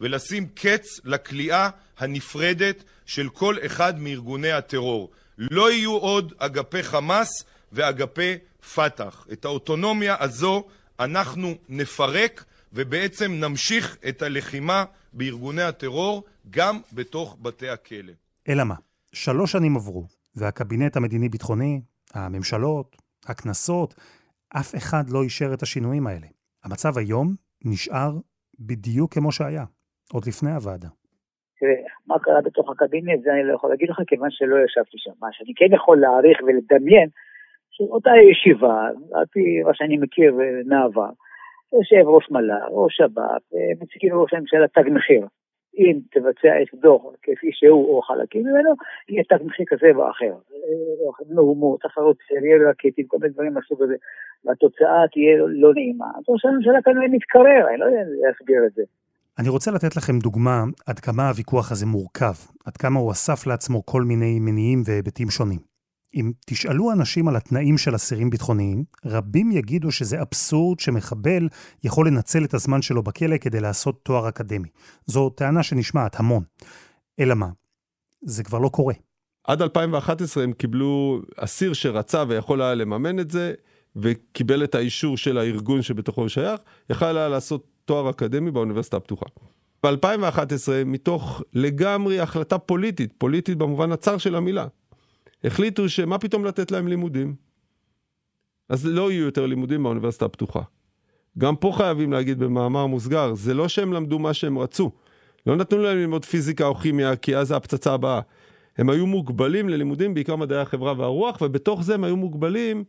ולשים 0.00 0.46
קץ 0.54 1.00
לכליאה 1.04 1.70
הנפרדת 1.98 2.84
של 3.06 3.28
כל 3.28 3.56
אחד 3.66 3.98
מארגוני 3.98 4.52
הטרור. 4.52 5.10
לא 5.38 5.72
יהיו 5.72 5.92
עוד 5.92 6.32
אגפי 6.38 6.82
חמאס 6.82 7.44
ואגפי 7.72 8.34
פת"ח. 8.74 9.26
את 9.32 9.44
האוטונומיה 9.44 10.16
הזו 10.20 10.64
אנחנו 11.00 11.54
נפרק 11.68 12.44
ובעצם 12.72 13.32
נמשיך 13.32 13.96
את 14.08 14.22
הלחימה 14.22 14.84
בארגוני 15.12 15.62
הטרור 15.62 16.24
גם 16.50 16.80
בתוך 16.92 17.36
בתי 17.42 17.68
הכלא. 17.68 18.12
אלא 18.48 18.64
מה? 18.64 18.74
שלוש 19.12 19.52
שנים 19.52 19.76
עברו, 19.76 20.06
והקבינט 20.34 20.96
המדיני-ביטחוני, 20.96 21.80
הממשלות, 22.14 22.96
הכנסות, 23.26 23.94
אף 24.48 24.76
אחד 24.76 25.10
לא 25.10 25.22
אישר 25.22 25.54
את 25.54 25.62
השינויים 25.62 26.06
האלה. 26.06 26.26
המצב 26.66 26.98
היום 26.98 27.26
נשאר 27.64 28.10
בדיוק 28.60 29.14
כמו 29.14 29.32
שהיה, 29.32 29.64
עוד 30.12 30.22
לפני 30.26 30.50
הוועדה. 30.50 30.88
תראה, 31.58 31.80
מה 32.06 32.18
קרה 32.18 32.40
בתוך 32.44 32.70
הקבינט, 32.70 33.22
זה 33.22 33.30
אני 33.32 33.44
לא 33.48 33.54
יכול 33.54 33.70
להגיד 33.70 33.88
לך, 33.90 34.00
כיוון 34.06 34.30
שלא 34.30 34.56
ישבתי 34.64 34.98
שם. 34.98 35.10
מה 35.20 35.28
שאני 35.32 35.52
כן 35.56 35.74
יכול 35.74 36.00
להעריך 36.00 36.38
ולדמיין, 36.42 37.08
שאותה 37.70 38.10
ישיבה, 38.30 38.88
על 39.14 39.26
פי 39.32 39.62
מה 39.66 39.74
שאני 39.74 39.96
מכיר 39.96 40.34
מהעבר, 40.66 41.10
יושב 41.72 42.08
ראש 42.08 42.30
מל"ר, 42.30 42.66
ראש 42.70 42.96
שב"כ, 42.96 43.42
מציגים 43.80 44.12
לראש 44.12 44.34
הממשלה 44.34 44.68
תג 44.68 44.90
מחיר. 44.90 45.26
אם 45.78 45.98
תבצע 46.12 46.62
את 46.62 46.80
דוח 46.80 47.02
כפי 47.22 47.50
שהוא 47.52 47.96
או 47.96 48.02
חלקים 48.02 48.42
ממנו, 48.46 48.70
יהיה 49.08 49.24
תג 49.24 49.44
מחיר 49.44 49.66
כזה 49.68 49.98
ואחר. 49.98 50.34
מהומות, 51.30 51.80
תחרות 51.80 52.16
סריה 52.28 52.70
רקטים, 52.70 53.06
כל 53.06 53.16
מיני 53.20 53.32
דברים 53.32 53.54
מהסוג 53.54 53.82
הזה. 53.82 53.94
והתוצאה 54.44 55.08
תהיה 55.12 55.36
לא 55.62 55.74
נעימה. 55.74 56.06
אז 56.18 56.24
ראש 56.28 56.44
הממשלה 56.44 56.82
כנראה 56.84 57.08
מתקרר, 57.08 57.68
אני 57.68 57.78
לא 57.80 57.84
יודע 57.84 57.98
להסביר 58.22 58.66
את 58.66 58.72
זה. 58.74 58.82
אני 59.38 59.48
רוצה 59.48 59.70
לתת 59.70 59.96
לכם 59.96 60.18
דוגמה 60.18 60.64
עד 60.86 60.98
כמה 60.98 61.28
הוויכוח 61.28 61.72
הזה 61.72 61.86
מורכב, 61.86 62.36
עד 62.66 62.76
כמה 62.76 63.00
הוא 63.00 63.12
אסף 63.12 63.46
לעצמו 63.46 63.86
כל 63.86 64.02
מיני 64.02 64.38
מניעים 64.40 64.82
והיבטים 64.86 65.28
שונים. 65.30 65.75
אם 66.16 66.32
תשאלו 66.46 66.92
אנשים 66.92 67.28
על 67.28 67.36
התנאים 67.36 67.78
של 67.78 67.94
אסירים 67.94 68.30
ביטחוניים, 68.30 68.84
רבים 69.04 69.52
יגידו 69.52 69.92
שזה 69.92 70.22
אבסורד 70.22 70.80
שמחבל 70.80 71.48
יכול 71.84 72.08
לנצל 72.08 72.44
את 72.44 72.54
הזמן 72.54 72.82
שלו 72.82 73.02
בכלא 73.02 73.36
כדי 73.36 73.60
לעשות 73.60 74.00
תואר 74.02 74.28
אקדמי. 74.28 74.68
זו 75.06 75.30
טענה 75.30 75.62
שנשמעת 75.62 76.20
המון. 76.20 76.42
אלא 77.20 77.34
מה? 77.34 77.48
זה 78.22 78.44
כבר 78.44 78.58
לא 78.58 78.68
קורה. 78.68 78.94
עד 79.44 79.62
2011 79.62 80.44
הם 80.44 80.52
קיבלו 80.52 81.20
אסיר 81.36 81.72
שרצה 81.72 82.24
ויכול 82.28 82.62
היה 82.62 82.74
לממן 82.74 83.18
את 83.18 83.30
זה, 83.30 83.54
וקיבל 83.96 84.64
את 84.64 84.74
האישור 84.74 85.16
של 85.16 85.38
הארגון 85.38 85.82
שבתוכו 85.82 86.20
הוא 86.20 86.28
שייך, 86.28 86.60
יכל 86.90 87.16
היה 87.18 87.28
לעשות 87.28 87.66
תואר 87.84 88.10
אקדמי 88.10 88.50
באוניברסיטה 88.50 88.96
הפתוחה. 88.96 89.26
ב-2011, 89.82 90.68
מתוך 90.86 91.42
לגמרי 91.52 92.20
החלטה 92.20 92.58
פוליטית, 92.58 93.12
פוליטית 93.18 93.58
במובן 93.58 93.92
הצר 93.92 94.18
של 94.18 94.34
המילה, 94.34 94.66
החליטו 95.46 95.88
שמה 95.88 96.18
פתאום 96.18 96.44
לתת 96.44 96.70
להם 96.70 96.88
לימודים. 96.88 97.34
אז 98.68 98.86
לא 98.86 99.10
יהיו 99.12 99.24
יותר 99.24 99.46
לימודים 99.46 99.82
באוניברסיטה 99.82 100.24
הפתוחה. 100.24 100.62
גם 101.38 101.56
פה 101.56 101.72
חייבים 101.76 102.12
להגיד 102.12 102.38
במאמר 102.38 102.86
מוסגר, 102.86 103.34
זה 103.34 103.54
לא 103.54 103.68
שהם 103.68 103.92
למדו 103.92 104.18
מה 104.18 104.34
שהם 104.34 104.58
רצו. 104.58 104.90
לא 105.46 105.56
נתנו 105.56 105.82
להם 105.82 105.96
ללמוד 105.96 106.24
פיזיקה 106.24 106.66
או 106.66 106.74
כימיה, 106.74 107.16
כי 107.16 107.36
אז 107.36 107.52
הפצצה 107.52 107.92
הבאה. 107.92 108.20
הם 108.78 108.90
היו 108.90 109.06
מוגבלים 109.06 109.68
ללימודים, 109.68 110.14
בעיקר 110.14 110.36
מדעי 110.36 110.58
החברה 110.58 110.94
והרוח, 110.98 111.42
ובתוך 111.42 111.82
זה 111.82 111.94
הם 111.94 112.04
היו 112.04 112.16
מוגבלים, 112.16 112.84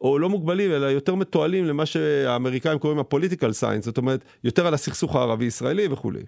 או 0.00 0.18
לא 0.18 0.28
מוגבלים, 0.28 0.70
אלא 0.70 0.86
יותר 0.86 1.14
מתועלים 1.14 1.64
למה 1.64 1.86
שהאמריקאים 1.86 2.78
קוראים 2.78 2.98
הפוליטיקל 2.98 3.52
סיינס, 3.52 3.84
זאת 3.84 3.98
אומרת, 3.98 4.24
יותר 4.44 4.66
על 4.66 4.74
הסכסוך 4.74 5.16
הערבי-ישראלי 5.16 5.86
וכולי. 5.90 6.22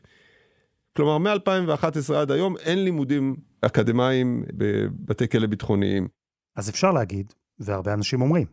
כלומר, 0.99 1.19
מ-2011 1.19 2.15
עד 2.15 2.31
היום 2.31 2.57
אין 2.57 2.85
לימודים 2.85 3.37
אקדמיים 3.61 4.45
בבתי 4.53 5.29
כלא 5.29 5.47
ביטחוניים. 5.47 6.09
אז 6.57 6.71
אפשר 6.71 6.93
להגיד, 6.93 7.33
והרבה 7.59 7.95
אנשים 7.95 8.23
אומרים, 8.23 8.47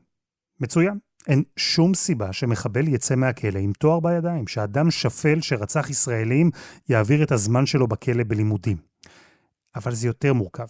מצוין, 0.59 0.97
אין 1.27 1.43
שום 1.57 1.93
סיבה 1.93 2.33
שמחבל 2.33 2.87
יצא 2.87 3.15
מהכלא 3.15 3.59
עם 3.59 3.73
תואר 3.73 3.99
בידיים, 3.99 4.47
שאדם 4.47 4.91
שפל 4.91 5.41
שרצח 5.41 5.89
ישראלים 5.89 6.49
יעביר 6.89 7.23
את 7.23 7.31
הזמן 7.31 7.65
שלו 7.65 7.87
בכלא 7.87 8.23
בלימודים. 8.27 8.77
אבל 9.75 9.91
זה 9.93 10.07
יותר 10.07 10.33
מורכב. 10.33 10.67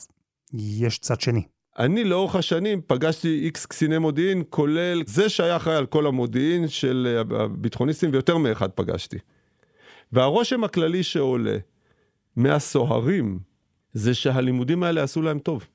יש 0.54 1.00
צד 1.00 1.22
שני. 1.22 1.44
אני 1.80 2.04
לאורך 2.04 2.36
השנים 2.36 2.82
פגשתי 2.88 3.40
איקס 3.44 3.66
קציני 3.66 3.98
מודיעין, 3.98 4.44
כולל 4.50 5.04
זה 5.08 5.30
שהיה 5.30 5.56
אחראי 5.56 5.76
על 5.76 5.86
כל 5.86 6.08
המודיעין 6.08 6.68
של 6.68 7.24
הביטחוניסטים, 7.30 8.10
ויותר 8.12 8.38
מאחד 8.38 8.70
פגשתי. 8.70 9.18
והרושם 10.12 10.64
הכללי 10.64 11.04
שעולה 11.04 11.58
מהסוהרים 12.36 13.40
זה 13.94 14.14
שהלימודים 14.14 14.84
האלה 14.84 15.04
עשו 15.04 15.22
להם 15.22 15.40
טוב. 15.40 15.68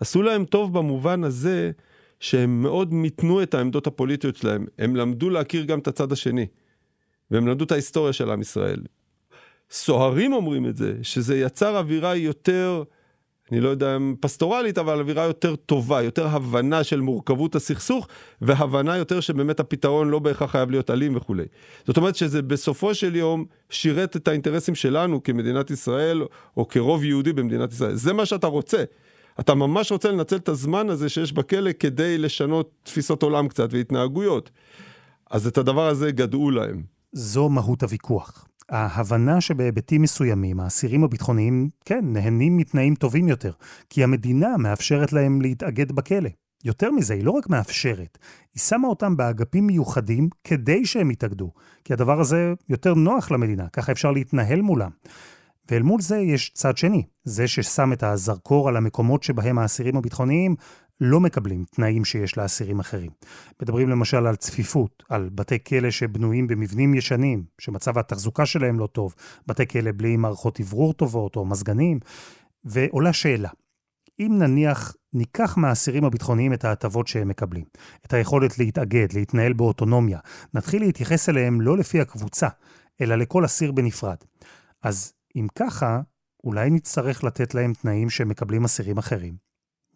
עשו 0.00 0.22
להם 0.22 0.44
טוב 0.44 0.78
במובן 0.78 1.24
הזה 1.24 1.70
שהם 2.20 2.62
מאוד 2.62 2.94
מיתנו 2.94 3.42
את 3.42 3.54
העמדות 3.54 3.86
הפוליטיות 3.86 4.36
שלהם. 4.36 4.66
הם 4.78 4.96
למדו 4.96 5.30
להכיר 5.30 5.64
גם 5.64 5.78
את 5.78 5.88
הצד 5.88 6.12
השני. 6.12 6.46
והם 7.30 7.46
למדו 7.46 7.64
את 7.64 7.72
ההיסטוריה 7.72 8.12
של 8.12 8.30
עם 8.30 8.40
ישראל. 8.40 8.82
סוהרים 9.70 10.32
אומרים 10.32 10.66
את 10.66 10.76
זה, 10.76 10.94
שזה 11.02 11.38
יצר 11.38 11.78
אווירה 11.78 12.16
יותר... 12.16 12.82
אני 13.52 13.60
לא 13.60 13.68
יודע 13.68 13.96
אם 13.96 14.14
פסטורלית, 14.20 14.78
אבל 14.78 15.00
אווירה 15.00 15.24
יותר 15.24 15.56
טובה, 15.56 16.02
יותר 16.02 16.26
הבנה 16.26 16.84
של 16.84 17.00
מורכבות 17.00 17.54
הסכסוך, 17.54 18.08
והבנה 18.40 18.96
יותר 18.96 19.20
שבאמת 19.20 19.60
הפתרון 19.60 20.08
לא 20.08 20.18
בהכרח 20.18 20.50
חייב 20.50 20.70
להיות 20.70 20.90
אלים 20.90 21.16
וכולי. 21.16 21.44
זאת 21.86 21.96
אומרת 21.96 22.16
שזה 22.16 22.42
בסופו 22.42 22.94
של 22.94 23.16
יום 23.16 23.44
שירת 23.70 24.16
את 24.16 24.28
האינטרסים 24.28 24.74
שלנו 24.74 25.22
כמדינת 25.22 25.70
ישראל, 25.70 26.22
או 26.56 26.68
כרוב 26.68 27.04
יהודי 27.04 27.32
במדינת 27.32 27.72
ישראל. 27.72 27.94
זה 27.94 28.12
מה 28.12 28.26
שאתה 28.26 28.46
רוצה. 28.46 28.84
אתה 29.40 29.54
ממש 29.54 29.92
רוצה 29.92 30.10
לנצל 30.10 30.36
את 30.36 30.48
הזמן 30.48 30.88
הזה 30.88 31.08
שיש 31.08 31.32
בכלא 31.32 31.70
כדי 31.72 32.18
לשנות 32.18 32.70
תפיסות 32.82 33.22
עולם 33.22 33.48
קצת 33.48 33.68
והתנהגויות. 33.72 34.50
אז 35.30 35.46
את 35.46 35.58
הדבר 35.58 35.86
הזה 35.88 36.10
גדעו 36.10 36.50
להם. 36.50 36.82
זו 37.12 37.48
מהות 37.48 37.82
הוויכוח. 37.82 38.49
ההבנה 38.70 39.40
שבהיבטים 39.40 40.02
מסוימים 40.02 40.60
האסירים 40.60 41.04
הביטחוניים, 41.04 41.70
כן, 41.84 42.04
נהנים 42.04 42.56
מתנאים 42.56 42.94
טובים 42.94 43.28
יותר, 43.28 43.52
כי 43.90 44.04
המדינה 44.04 44.56
מאפשרת 44.56 45.12
להם 45.12 45.42
להתאגד 45.42 45.92
בכלא. 45.92 46.30
יותר 46.64 46.90
מזה, 46.90 47.14
היא 47.14 47.24
לא 47.24 47.30
רק 47.30 47.48
מאפשרת, 47.48 48.18
היא 48.54 48.60
שמה 48.60 48.88
אותם 48.88 49.16
באגפים 49.16 49.66
מיוחדים 49.66 50.28
כדי 50.44 50.84
שהם 50.86 51.10
יתאגדו, 51.10 51.52
כי 51.84 51.92
הדבר 51.92 52.20
הזה 52.20 52.52
יותר 52.68 52.94
נוח 52.94 53.30
למדינה, 53.30 53.68
ככה 53.68 53.92
אפשר 53.92 54.12
להתנהל 54.12 54.60
מולם. 54.60 54.90
ואל 55.70 55.82
מול 55.82 56.00
זה 56.00 56.18
יש 56.18 56.50
צד 56.54 56.76
שני, 56.76 57.02
זה 57.24 57.48
ששם 57.48 57.92
את 57.92 58.02
הזרקור 58.02 58.68
על 58.68 58.76
המקומות 58.76 59.22
שבהם 59.22 59.58
האסירים 59.58 59.96
הביטחוניים 59.96 60.56
לא 61.00 61.20
מקבלים 61.20 61.64
תנאים 61.64 62.04
שיש 62.04 62.38
לאסירים 62.38 62.80
אחרים. 62.80 63.10
מדברים 63.62 63.88
למשל 63.88 64.26
על 64.26 64.36
צפיפות, 64.36 65.02
על 65.08 65.30
בתי 65.34 65.64
כלא 65.64 65.90
שבנויים 65.90 66.46
במבנים 66.46 66.94
ישנים, 66.94 67.44
שמצב 67.58 67.98
התחזוקה 67.98 68.46
שלהם 68.46 68.78
לא 68.78 68.86
טוב, 68.86 69.14
בתי 69.46 69.66
כלא 69.66 69.90
בלי 69.96 70.16
מערכות 70.16 70.60
אוורור 70.60 70.92
טובות 70.92 71.36
או 71.36 71.44
מזגנים, 71.44 72.00
ועולה 72.64 73.12
שאלה, 73.12 73.48
אם 74.20 74.38
נניח 74.38 74.94
ניקח 75.12 75.56
מהאסירים 75.56 76.04
הביטחוניים 76.04 76.52
את 76.52 76.64
ההטבות 76.64 77.08
שהם 77.08 77.28
מקבלים, 77.28 77.64
את 78.06 78.12
היכולת 78.12 78.58
להתאגד, 78.58 79.12
להתנהל 79.12 79.52
באוטונומיה, 79.52 80.18
נתחיל 80.54 80.82
להתייחס 80.82 81.28
אליהם 81.28 81.60
לא 81.60 81.78
לפי 81.78 82.00
הקבוצה, 82.00 82.48
אלא 83.00 83.14
לכל 83.14 83.44
אסיר 83.44 83.72
בנפרד. 83.72 84.16
אז 84.82 85.12
אם 85.36 85.46
ככה, 85.54 86.00
אולי 86.44 86.70
נצטרך 86.70 87.24
לתת 87.24 87.54
להם 87.54 87.72
תנאים 87.72 88.10
שמקבלים 88.10 88.64
אסירים 88.64 88.98
אחרים. 88.98 89.36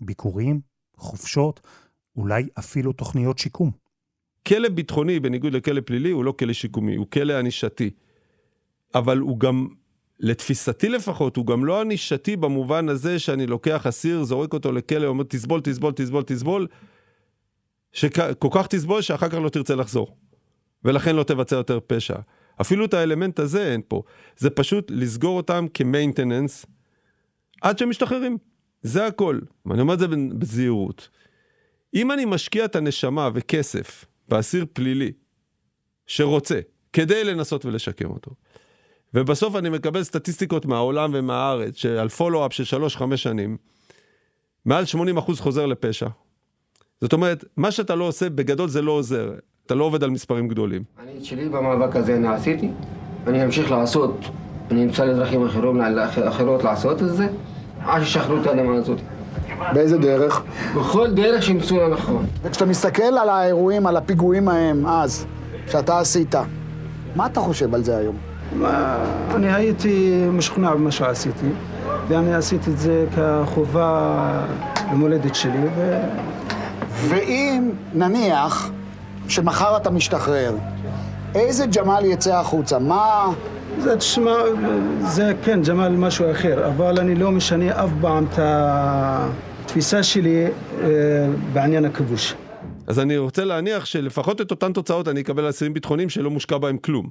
ביקורים, 0.01 0.61
חופשות, 0.97 1.61
אולי 2.17 2.45
אפילו 2.59 2.93
תוכניות 2.93 3.39
שיקום. 3.39 3.71
כלא 4.49 4.69
ביטחוני, 4.69 5.21
בניגוד 5.21 5.53
לכלא 5.53 5.81
פלילי, 5.81 6.11
הוא 6.11 6.25
לא 6.25 6.33
כלא 6.33 6.53
שיקומי, 6.53 6.97
הוא 6.97 7.07
כלא 7.11 7.33
ענישתי. 7.33 7.91
אבל 8.95 9.19
הוא 9.19 9.41
גם, 9.41 9.69
לתפיסתי 10.21 10.89
לפחות, 10.89 11.37
הוא 11.37 11.47
גם 11.47 11.65
לא 11.65 11.81
ענישתי 11.81 12.37
במובן 12.37 12.89
הזה 12.89 13.19
שאני 13.19 13.47
לוקח 13.47 13.87
אסיר, 13.87 14.25
זורק 14.25 14.53
אותו 14.53 14.73
לכלא, 14.73 15.07
אומר 15.07 15.25
תסבול, 15.25 15.61
תסבול, 15.61 15.93
תסבול, 15.93 16.23
תסבול, 16.23 16.67
שכל 17.93 18.49
כך 18.53 18.67
תסבול 18.67 19.03
שאחר 19.03 19.29
כך 19.29 19.35
לא 19.35 19.49
תרצה 19.49 19.75
לחזור. 19.75 20.17
ולכן 20.85 21.17
לא 21.17 21.23
תבצע 21.23 21.57
יותר 21.57 21.79
פשע. 21.87 22.17
אפילו 22.61 22.85
את 22.85 22.95
האלמנט 22.95 23.39
הזה 23.39 23.73
אין 23.73 23.81
פה. 23.89 24.03
זה 24.37 24.51
פשוט 24.51 24.91
לסגור 24.91 25.37
אותם 25.37 25.67
כמיינטננס 25.75 26.67
עד 27.63 27.79
שהם 27.79 27.91
משתחררים. 27.91 28.39
זה 28.85 29.07
הכל. 29.07 29.39
ואני 29.67 29.81
אומר 29.81 29.95
את 29.95 29.99
זה 29.99 30.07
בזהירות. 30.09 31.09
אם 31.95 32.13
אני 32.13 32.25
משקיע 32.25 32.65
את 32.65 32.77
הנשמה 32.77 33.31
וכסף 33.35 34.05
באסיר 34.29 34.67
פלילי 34.73 35.13
שרוצה, 36.07 36.61
כדי 36.93 37.25
לנסות 37.25 37.65
ולשקם 37.65 38.11
אותו, 38.11 38.31
ובסוף 39.15 39.57
אני 39.57 39.71
מקבל 39.71 40.03
סטטיסטיקות 40.03 40.67
מהעולם 40.67 41.11
ומהארץ, 41.15 41.77
שעל 41.77 42.09
פולו-אפ 42.09 42.53
של 42.53 42.77
3-5 42.87 43.17
שנים, 43.17 43.57
מעל 44.65 44.85
80% 45.17 45.21
חוזר 45.39 45.67
לפשע. 45.67 46.09
זאת 47.01 47.13
אומרת, 47.13 47.45
מה 47.57 47.71
שאתה 47.71 47.95
לא 47.95 48.05
עושה, 48.05 48.31
בגדול 48.31 48.69
זה 48.69 48.83
לא 48.83 48.93
עוזר. 48.93 49.35
אתה 49.67 49.75
לא 49.75 49.85
עובד 49.85 50.05
על 50.05 50.11
מספרים 50.11 50.49
גדולים. 50.49 50.85
אני 50.99 51.19
את 51.19 51.25
שלי 51.25 51.49
במאבק 51.49 51.97
הזה 51.97 52.17
אני 52.17 52.29
עשיתי, 52.29 52.71
אני 53.27 53.45
אמשיך 53.45 53.71
לעשות, 53.71 54.17
אני 54.71 54.85
אמצא 54.85 55.05
לדרכים 55.05 55.43
אחרות 56.29 56.65
לעשות 56.65 57.03
את 57.03 57.17
זה, 57.17 57.27
עד 57.87 58.03
שישחררו 58.03 58.41
את 58.41 58.47
האדמה 58.47 58.75
הזאת. 58.75 58.99
באיזה 59.73 59.99
דרך? 59.99 60.43
בכל 60.77 61.11
דרך 61.11 61.43
שימצאו 61.43 61.77
לנכון. 61.77 62.27
וכשאתה 62.43 62.67
מסתכל 62.67 63.03
על 63.03 63.29
האירועים, 63.29 63.87
על 63.87 63.97
הפיגועים 63.97 64.49
ההם 64.49 64.87
אז, 64.87 65.27
שאתה 65.67 65.99
עשית, 65.99 66.35
מה 67.17 67.27
אתה 67.27 67.41
חושב 67.41 67.75
על 67.75 67.83
זה 67.83 67.97
היום? 67.97 68.17
אני 69.35 69.55
הייתי 69.55 70.25
משוכנע 70.33 70.75
במה 70.75 70.91
שעשיתי, 70.91 71.47
ואני 72.09 72.35
עשיתי 72.35 72.71
את 72.71 72.79
זה 72.79 73.07
כחובה 73.17 74.21
למולדת 74.93 75.35
שלי. 75.35 75.59
ו... 75.77 76.01
ואם, 76.91 77.71
נניח, 77.95 78.71
שמחר 79.29 79.77
אתה 79.77 79.91
משתחרר, 79.91 80.57
איזה 81.35 81.67
ג'מאל 81.67 82.05
יצא 82.05 82.35
החוצה? 82.35 82.79
מה... 82.79 83.31
זה, 83.79 83.97
תשמע, 83.97 84.37
זה 85.01 85.33
כן, 85.45 85.63
ג'מאל 85.63 85.97
משהו 85.97 86.31
אחר, 86.31 86.69
אבל 86.69 86.99
אני 86.99 87.15
לא 87.15 87.31
משנה 87.33 87.85
אף 87.85 87.91
פעם 88.01 88.25
את 88.25 88.39
התפיסה 88.39 90.03
שלי 90.03 90.47
אה, 90.47 90.51
בעניין 91.53 91.85
הכיבוש. 91.85 92.35
אז 92.87 92.99
אני 92.99 93.17
רוצה 93.17 93.45
להניח 93.45 93.85
שלפחות 93.85 94.41
את 94.41 94.51
אותן 94.51 94.73
תוצאות 94.73 95.09
אני 95.09 95.21
אקבל 95.21 95.45
על 95.45 95.51
אסירים 95.51 95.75
ביטחוניים 95.75 96.09
שלא 96.09 96.31
מושקע 96.31 96.59
בהם 96.59 96.79
כלום. 96.79 97.09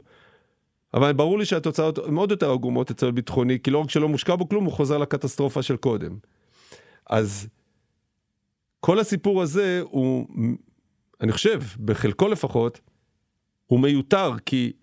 אבל 0.94 1.14
ברור 1.14 1.40
לי 1.40 1.46
שהתוצאות 1.46 2.00
מאוד 2.08 2.32
יותר 2.32 2.52
עגומות 2.52 2.92
אצל 2.92 3.12
ביטחוני, 3.12 3.60
כי 3.60 3.72
לא 3.72 3.78
רק 3.78 3.90
שלא 3.90 4.10
מושקע 4.10 4.36
בו 4.36 4.50
כלום, 4.50 4.64
הוא 4.66 4.74
חוזר 4.74 4.98
לקטסטרופה 4.98 5.62
של 5.62 5.76
קודם. 5.76 6.18
אז 7.10 7.48
כל 8.80 9.00
הסיפור 9.00 9.42
הזה 9.42 9.82
הוא, 9.84 10.28
אני 11.22 11.32
חושב, 11.32 11.62
בחלקו 11.86 12.28
לפחות, 12.28 12.80
הוא 13.68 13.80
מיותר, 13.80 14.32
כי 14.46 14.74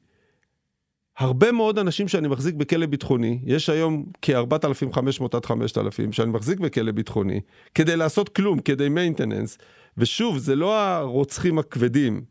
הרבה 1.21 1.53
מאוד 1.53 1.79
אנשים 1.79 2.09
שאני 2.09 2.29
מחזיק 2.29 2.55
בכלא 2.55 2.87
ביטחוני, 2.87 3.39
יש 3.45 3.69
היום 3.69 4.05
כ-4,500 4.23 5.25
עד 5.33 5.47
5,000 5.47 6.13
שאני 6.13 6.31
מחזיק 6.31 6.61
בכלא 6.61 6.93
ביטחוני, 6.93 7.41
כדי 7.75 7.97
לעשות 7.97 8.29
כלום, 8.29 8.59
כדי 8.59 8.89
מיינטננס, 8.89 9.59
ושוב, 9.99 10.39
זה 10.39 10.57
לא 10.57 10.79
הרוצחים 10.79 11.59
הכבדים, 11.59 12.23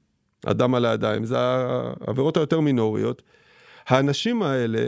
הדם 0.43 0.75
על 0.75 0.85
הידיים, 0.85 1.25
זה 1.25 1.35
העבירות 1.39 2.37
היותר 2.37 2.59
מינוריות. 2.59 3.21
האנשים 3.87 4.43
האלה, 4.43 4.87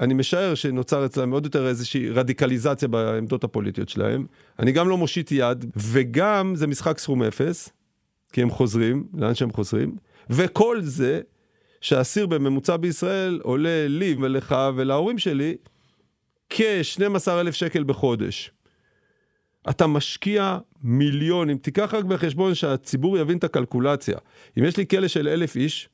אני 0.00 0.14
משער 0.14 0.54
שנוצר 0.54 1.06
אצלם 1.06 1.30
עוד 1.30 1.44
יותר 1.44 1.66
איזושהי 1.66 2.10
רדיקליזציה 2.10 2.88
בעמדות 2.88 3.44
הפוליטיות 3.44 3.88
שלהם. 3.88 4.26
אני 4.58 4.72
גם 4.72 4.88
לא 4.88 4.96
מושיט 4.96 5.32
יד, 5.32 5.64
וגם 5.76 6.54
זה 6.54 6.66
משחק 6.66 6.98
סכום 6.98 7.22
אפס, 7.22 7.68
כי 8.32 8.42
הם 8.42 8.50
חוזרים, 8.50 9.06
לאן 9.14 9.34
שהם 9.34 9.52
חוזרים, 9.52 9.96
וכל 10.30 10.80
זה 10.82 11.20
שאסיר 11.80 12.26
בממוצע 12.26 12.76
בישראל 12.76 13.40
עולה 13.42 13.88
לי 13.88 14.16
ולך 14.20 14.56
ולהורים 14.76 15.18
שלי 15.18 15.56
כ-12 16.50 17.30
אלף 17.30 17.54
שקל 17.54 17.84
בחודש. 17.84 18.50
אתה 19.70 19.86
משקיע 19.86 20.58
מיליון, 20.82 21.50
אם 21.50 21.56
תיקח 21.56 21.94
רק 21.94 22.04
בחשבון 22.04 22.54
שהציבור 22.54 23.18
יבין 23.18 23.38
את 23.38 23.44
הקלקולציה. 23.44 24.18
אם 24.58 24.64
יש 24.64 24.76
לי 24.76 24.86
כלא 24.86 25.08
של 25.08 25.28
אלף 25.28 25.56
איש, 25.56 25.88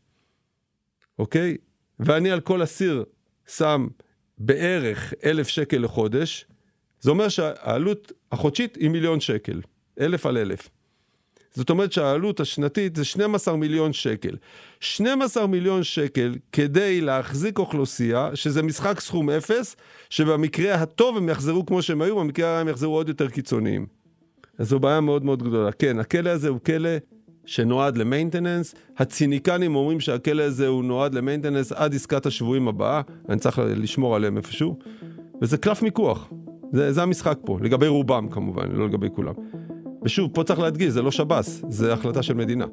אוקיי? 1.18 1.56
ואני 2.00 2.30
על 2.30 2.40
כל 2.40 2.62
אסיר 2.62 3.04
שם 3.46 3.86
בערך 4.38 5.14
אלף 5.24 5.48
שקל 5.48 5.78
לחודש, 5.78 6.46
זה 7.00 7.10
אומר 7.10 7.28
שהעלות 7.28 8.12
החודשית 8.32 8.76
היא 8.76 8.90
מיליון 8.90 9.20
שקל, 9.20 9.60
אלף 10.00 10.26
על 10.26 10.38
אלף. 10.38 10.68
זאת 11.56 11.70
אומרת 11.70 11.92
שהעלות 11.92 12.40
השנתית 12.40 12.96
זה 12.96 13.04
12 13.04 13.56
מיליון 13.56 13.92
שקל. 13.92 14.36
12 14.80 15.46
מיליון 15.46 15.82
שקל 15.82 16.34
כדי 16.52 17.00
להחזיק 17.00 17.58
אוכלוסייה, 17.58 18.30
שזה 18.34 18.62
משחק 18.62 19.00
סכום 19.00 19.30
אפס, 19.30 19.76
שבמקרה 20.10 20.74
הטוב 20.74 21.16
הם 21.16 21.28
יחזרו 21.28 21.66
כמו 21.66 21.82
שהם 21.82 22.02
היו, 22.02 22.16
במקרה 22.16 22.48
הרע 22.48 22.58
הם 22.60 22.68
יחזרו 22.68 22.94
עוד 22.94 23.08
יותר 23.08 23.28
קיצוניים. 23.28 23.86
אז 24.58 24.68
זו 24.68 24.80
בעיה 24.80 25.00
מאוד 25.00 25.24
מאוד 25.24 25.42
גדולה. 25.42 25.72
כן, 25.72 25.98
הכלא 25.98 26.30
הזה 26.30 26.48
הוא 26.48 26.60
כלא 26.60 26.90
שנועד 27.46 27.96
למיינטננס. 27.96 28.74
הציניקנים 28.98 29.76
אומרים 29.76 30.00
שהכלא 30.00 30.42
הזה 30.42 30.66
הוא 30.66 30.84
נועד 30.84 31.14
למיינטננס 31.14 31.72
עד 31.72 31.94
עסקת 31.94 32.26
השבויים 32.26 32.68
הבאה, 32.68 33.00
אני 33.28 33.38
צריך 33.38 33.60
לשמור 33.64 34.16
עליהם 34.16 34.36
איפשהו, 34.36 34.78
וזה 35.42 35.56
קלף 35.56 35.82
מיקוח. 35.82 36.32
זה, 36.72 36.92
זה 36.92 37.02
המשחק 37.02 37.38
פה, 37.44 37.58
לגבי 37.62 37.86
רובם 37.86 38.28
כמובן, 38.28 38.72
לא 38.72 38.86
לגבי 38.86 39.08
כולם. 39.14 39.34
ושוב, 40.06 40.30
פה 40.34 40.44
צריך 40.44 40.60
להדגיש, 40.60 40.92
זה 40.92 41.02
לא 41.02 41.10
שב"ס, 41.10 41.62
זה 41.68 41.92
החלטה 41.92 42.22
של 42.22 42.34
מדינה. 42.34 42.66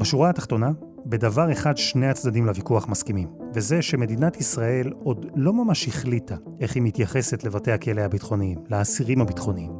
בשורה 0.00 0.30
התחתונה, 0.30 0.70
בדבר 1.06 1.52
אחד 1.52 1.76
שני 1.76 2.08
הצדדים 2.08 2.46
לוויכוח 2.46 2.88
מסכימים, 2.88 3.28
וזה 3.54 3.82
שמדינת 3.82 4.40
ישראל 4.40 4.92
עוד 5.04 5.26
לא 5.36 5.52
ממש 5.52 5.88
החליטה 5.88 6.36
איך 6.60 6.74
היא 6.74 6.82
מתייחסת 6.82 7.44
לבתי 7.44 7.72
הכלא 7.72 8.00
הביטחוניים, 8.00 8.58
לאסירים 8.70 9.20
הביטחוניים. 9.20 9.70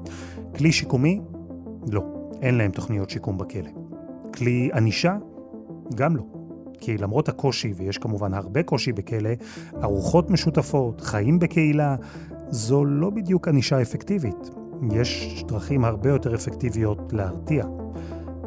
כלי 0.56 0.72
שיקומי? 0.72 1.20
לא, 1.90 2.04
אין 2.42 2.54
להם 2.54 2.70
תוכניות 2.70 3.10
שיקום 3.10 3.38
בכלא. 3.38 3.70
כלי 4.34 4.70
ענישה? 4.74 5.16
גם 5.94 6.16
לא. 6.16 6.22
כי 6.80 6.98
למרות 6.98 7.28
הקושי, 7.28 7.72
ויש 7.76 7.98
כמובן 7.98 8.34
הרבה 8.34 8.62
קושי 8.62 8.92
בכלא, 8.92 9.30
ארוחות 9.82 10.30
משותפות, 10.30 11.00
חיים 11.00 11.38
בקהילה, 11.38 11.96
זו 12.48 12.84
לא 12.84 13.10
בדיוק 13.10 13.48
ענישה 13.48 13.82
אפקטיבית. 13.82 14.61
יש 14.90 15.44
דרכים 15.48 15.84
הרבה 15.84 16.08
יותר 16.08 16.34
אפקטיביות 16.34 17.12
להרתיע. 17.12 17.66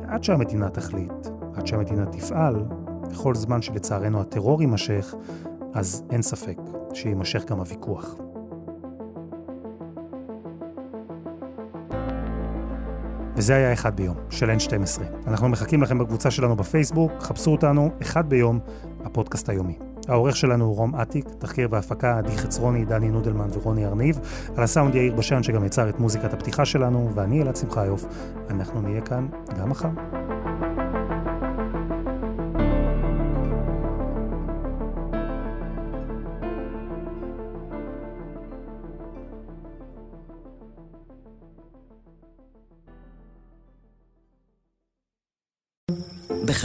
עד 0.08 0.24
שהמדינה 0.24 0.70
תחליט, 0.70 1.28
עד 1.54 1.68
שהמדינה 1.68 2.06
תפעל, 2.06 2.66
בכל 3.12 3.36
זמן 3.36 3.62
שלצערנו 3.62 4.22
הטרור 4.22 4.62
יימשך, 4.62 5.16
אז 5.74 6.04
אין 6.10 6.22
ספק 6.22 6.58
שיימשך 6.94 7.46
גם 7.46 7.60
הוויכוח. 7.60 8.16
וזה 13.36 13.56
היה 13.56 13.74
אחד 13.74 13.96
ביום, 13.96 14.16
של 14.30 14.50
N12. 14.50 15.02
אנחנו 15.28 15.50
מחכים 15.50 15.84
לכם 15.84 15.98
בקבוצה 15.98 16.32
שלנו 16.32 16.56
בפייסבוק, 16.56 17.12
חפשו 17.20 17.52
אותנו, 17.52 17.90
אחד 18.02 18.30
ביום, 18.30 18.60
הפודקאסט 19.04 19.50
היומי. 19.50 19.85
העורך 20.08 20.36
שלנו 20.36 20.66
הוא 20.66 20.76
רום 20.76 20.96
אטיק, 20.96 21.26
תחקיר 21.40 21.68
והפקה 21.72 22.18
עדי 22.18 22.38
חצרוני, 22.38 22.86
דני 22.86 23.10
נודלמן 23.10 23.48
ורוני 23.54 23.86
ארניב, 23.86 24.20
על 24.56 24.64
הסאונד 24.64 24.96
יאיר 24.96 25.16
בשן 25.16 25.44
שגם 25.44 25.66
יצר 25.66 25.90
את 25.90 26.00
מוזיקת 26.00 26.34
הפתיחה 26.34 26.66
שלנו, 26.66 27.12
ואני 27.16 27.42
אלעד 27.42 27.56
שמחיוף. 27.56 28.06
אנחנו 28.50 28.82
נהיה 28.82 29.02
כאן 29.02 29.28
גם 29.60 29.70
מחר. 29.70 29.90